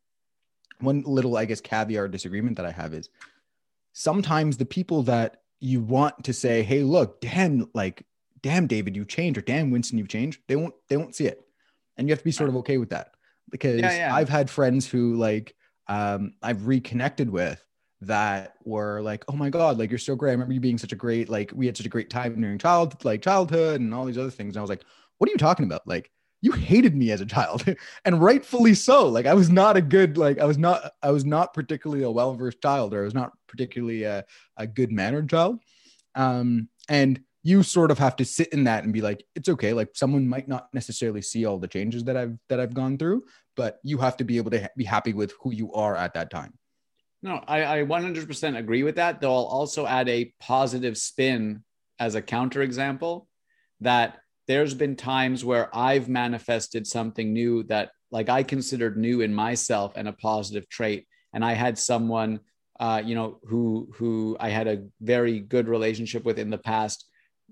[0.79, 3.09] one little I guess caveat or disagreement that I have is
[3.93, 8.05] sometimes the people that you want to say, hey, look, damn, like,
[8.41, 10.41] damn, David, you changed, or damn, Winston, you've changed.
[10.47, 11.45] They won't, they won't see it.
[11.97, 13.15] And you have to be sort of okay with that
[13.51, 14.15] because yeah, yeah.
[14.15, 15.53] I've had friends who like
[15.87, 17.61] um, I've reconnected with
[18.01, 20.29] that were like, oh my God, like you're so great.
[20.29, 22.57] I remember you being such a great, like we had such a great time during
[22.57, 24.55] child, like childhood and all these other things.
[24.55, 24.83] And I was like,
[25.17, 25.85] what are you talking about?
[25.85, 26.09] Like,
[26.41, 27.63] you hated me as a child
[28.05, 29.07] and rightfully so.
[29.07, 32.11] Like i was not a good like i was not i was not particularly a
[32.11, 34.25] well-versed child or i was not particularly a,
[34.57, 35.59] a good mannered child.
[36.15, 39.73] Um and you sort of have to sit in that and be like it's okay.
[39.73, 43.23] Like someone might not necessarily see all the changes that i've that i've gone through
[43.55, 46.13] but you have to be able to ha- be happy with who you are at
[46.13, 46.53] that time.
[47.21, 51.63] No I, I 100% agree with that though i'll also add a positive spin
[51.99, 53.25] as a counterexample
[53.81, 54.19] that
[54.49, 59.93] there's been times where I've manifested something new that like I considered new in myself
[59.95, 61.05] and a positive trait.
[61.31, 62.39] And I had someone,
[62.79, 67.05] uh, you know, who who I had a very good relationship with in the past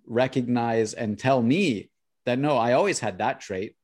[0.08, 1.92] recognize and tell me
[2.26, 3.76] that no, I always had that trait,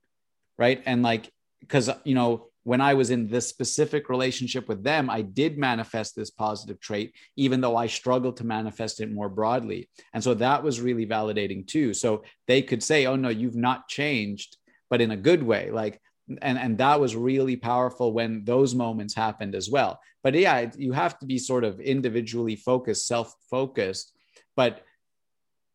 [0.58, 0.82] right?
[0.88, 5.22] And like, because you know, when I was in this specific relationship with them, I
[5.22, 9.90] did manifest this positive trait, even though I struggled to manifest it more broadly.
[10.14, 11.94] And so that was really validating too.
[11.94, 14.58] So they could say, oh, no, you've not changed,
[14.90, 15.72] but in a good way.
[15.72, 16.02] Like,
[16.42, 20.00] and, and that was really powerful when those moments happened as well.
[20.24, 24.14] But yeah, you have to be sort of individually focused, self focused.
[24.56, 24.84] But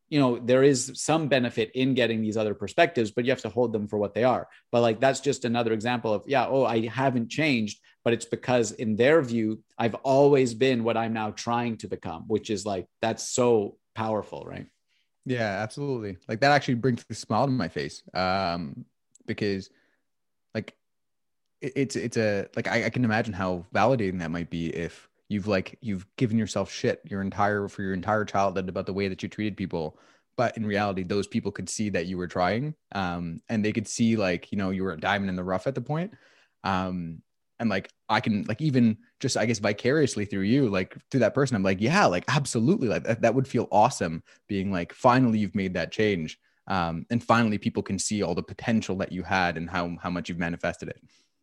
[0.08, 3.48] you know there is some benefit in getting these other perspectives but you have to
[3.48, 4.48] hold them for what they are.
[4.72, 8.72] But like that's just another example of yeah oh i haven't changed but it's because
[8.72, 12.86] in their view i've always been what i'm now trying to become which is like
[13.02, 14.66] that's so powerful right?
[15.24, 16.16] Yeah absolutely.
[16.26, 18.84] Like that actually brings a smile to my face um
[19.26, 19.68] because
[20.54, 20.74] like
[21.60, 25.46] it's it's a like I, I can imagine how validating that might be if you've
[25.46, 29.22] like you've given yourself shit your entire for your entire childhood about the way that
[29.22, 29.98] you treated people.
[30.36, 33.88] But in reality those people could see that you were trying um, and they could
[33.88, 36.12] see like you know you were a diamond in the rough at the point.
[36.64, 37.22] Um,
[37.60, 41.34] and like i can like even just i guess vicariously through you like through that
[41.34, 45.38] person i'm like yeah like absolutely like that, that would feel awesome being like finally
[45.38, 49.22] you've made that change um, and finally people can see all the potential that you
[49.22, 51.00] had and how how much you've manifested it.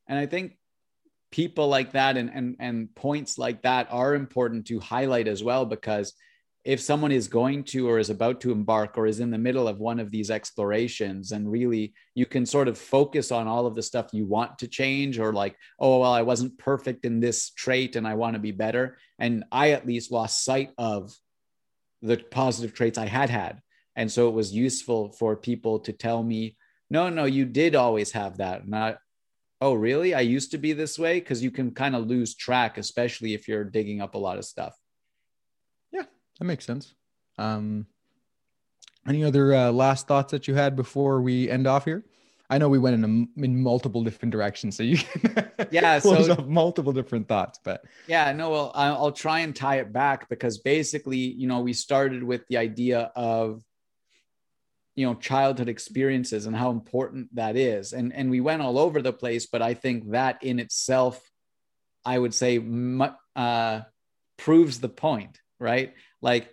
[0.07, 0.57] And i think
[1.32, 5.65] people like that and, and, and points like that are important to highlight as well
[5.65, 6.13] because
[6.63, 9.67] if someone is going to or is about to embark or is in the middle
[9.67, 13.76] of one of these explorations and really you can sort of focus on all of
[13.76, 17.51] the stuff you want to change or like oh well i wasn't perfect in this
[17.51, 21.13] trait and i want to be better and i at least lost sight of
[22.05, 23.61] the positive traits I had had.
[23.95, 26.57] And so it was useful for people to tell me,
[26.89, 28.67] no, no, you did always have that.
[28.67, 28.97] Not,
[29.62, 30.14] oh, really?
[30.14, 31.20] I used to be this way?
[31.20, 34.45] Because you can kind of lose track, especially if you're digging up a lot of
[34.45, 34.78] stuff.
[35.91, 36.03] Yeah,
[36.39, 36.93] that makes sense.
[37.38, 37.88] Um,
[39.08, 42.03] any other uh, last thoughts that you had before we end off here?
[42.49, 46.36] I know we went in a, in multiple different directions, so you can yeah, so
[46.47, 47.60] multiple different thoughts.
[47.64, 51.74] But yeah, no, well, I'll try and tie it back because basically, you know, we
[51.74, 53.64] started with the idea of
[54.96, 59.02] you know childhood experiences and how important that is, and and we went all over
[59.02, 61.22] the place, but I think that in itself,
[62.04, 62.64] I would say,
[63.36, 63.82] uh,
[64.38, 65.93] proves the point, right?
[66.22, 66.50] Like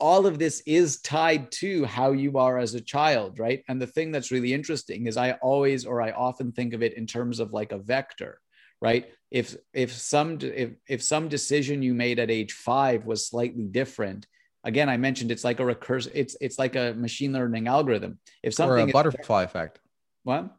[0.00, 3.62] all of this is tied to how you are as a child, right?
[3.68, 6.94] And the thing that's really interesting is I always or I often think of it
[6.94, 8.40] in terms of like a vector,
[8.80, 9.08] right?
[9.30, 14.26] If if some if if some decision you made at age 5 was slightly different,
[14.64, 18.18] again I mentioned it's like a recursive it's it's like a machine learning algorithm.
[18.42, 19.80] If something or a butterfly is, effect.
[20.24, 20.50] What?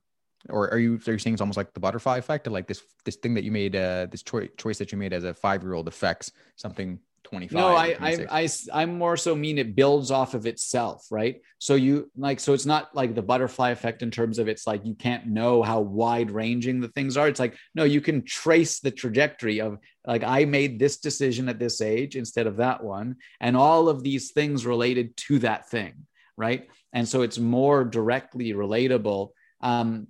[0.49, 2.81] Or are you are you saying it's almost like the butterfly effect, or like this
[3.05, 5.61] this thing that you made, uh, this choice choice that you made as a five
[5.61, 6.99] year old affects something
[7.31, 11.41] 25 no I, I i i'm more so mean it builds off of itself right?
[11.59, 14.85] So you like so it's not like the butterfly effect in terms of it's like
[14.85, 17.27] you can't know how wide ranging the things are.
[17.27, 19.77] It's like no you can trace the trajectory of
[20.07, 24.03] like i made this decision at this age instead of that one and all of
[24.03, 25.93] these things related to that thing
[26.37, 26.69] right?
[26.93, 29.29] And so it's more directly relatable.
[29.61, 30.07] Um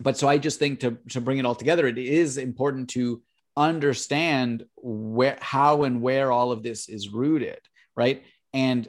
[0.00, 3.20] but so i just think to to bring it all together it is important to
[3.58, 7.60] understand where how and where all of this is rooted
[7.98, 8.22] right?
[8.54, 8.88] And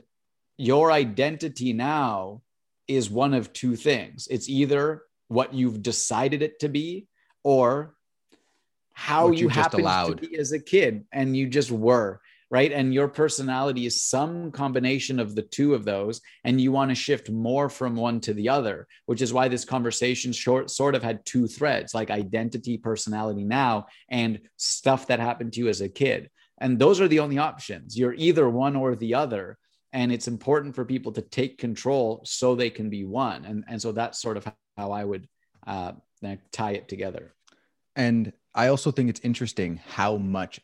[0.57, 2.43] your identity now
[2.87, 4.27] is one of two things.
[4.29, 7.07] It's either what you've decided it to be
[7.43, 7.95] or
[8.93, 12.71] how what you happened to be as a kid and you just were right?
[12.71, 16.95] And your personality is some combination of the two of those, and you want to
[16.95, 21.03] shift more from one to the other, which is why this conversation short sort of
[21.03, 25.89] had two threads, like identity, personality now, and stuff that happened to you as a
[25.89, 26.29] kid.
[26.59, 27.97] And those are the only options.
[27.97, 29.57] You're either one or the other.
[29.91, 33.45] And it's important for people to take control so they can be one.
[33.45, 35.27] And, and so that's sort of how I would
[35.65, 35.93] uh,
[36.51, 37.33] tie it together.
[37.95, 40.59] And I also think it's interesting how much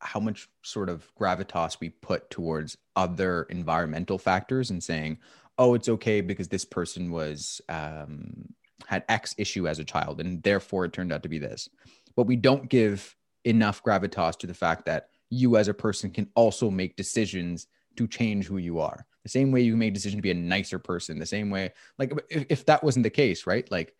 [0.00, 5.18] how much sort of gravitas we put towards other environmental factors and saying,
[5.58, 8.54] oh, it's okay because this person was um,
[8.86, 11.68] had X issue as a child and therefore it turned out to be this.
[12.14, 16.28] But we don't give enough gravitas to the fact that you as a person can
[16.34, 17.66] also make decisions
[17.96, 19.06] to change who you are.
[19.22, 21.72] The same way you made a decision to be a nicer person, the same way,
[21.98, 23.68] like if, if that wasn't the case, right?
[23.70, 23.94] Like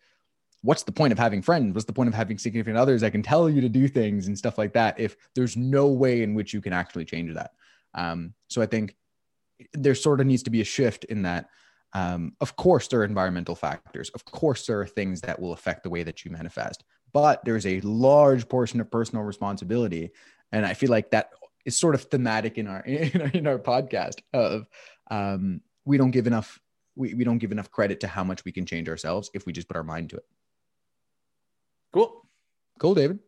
[0.67, 1.73] what's the point of having friends?
[1.73, 4.37] What's the point of having significant others that can tell you to do things and
[4.37, 7.51] stuff like that if there's no way in which you can actually change that?
[7.93, 8.93] Um, so I think
[9.73, 11.47] there sort of needs to be a shift in that.
[11.93, 14.09] Um, of course, there are environmental factors.
[14.09, 17.65] Of course, there are things that will affect the way that you manifest, but there's
[17.65, 20.11] a large portion of personal responsibility.
[20.51, 21.29] And I feel like that
[21.63, 24.67] is sort of thematic in our in our, in our podcast of
[25.09, 26.59] um, we don't give enough
[26.97, 29.53] we, we don't give enough credit to how much we can change ourselves if we
[29.53, 30.25] just put our mind to it.
[31.97, 32.21] Cool.
[32.79, 33.19] Cool, David.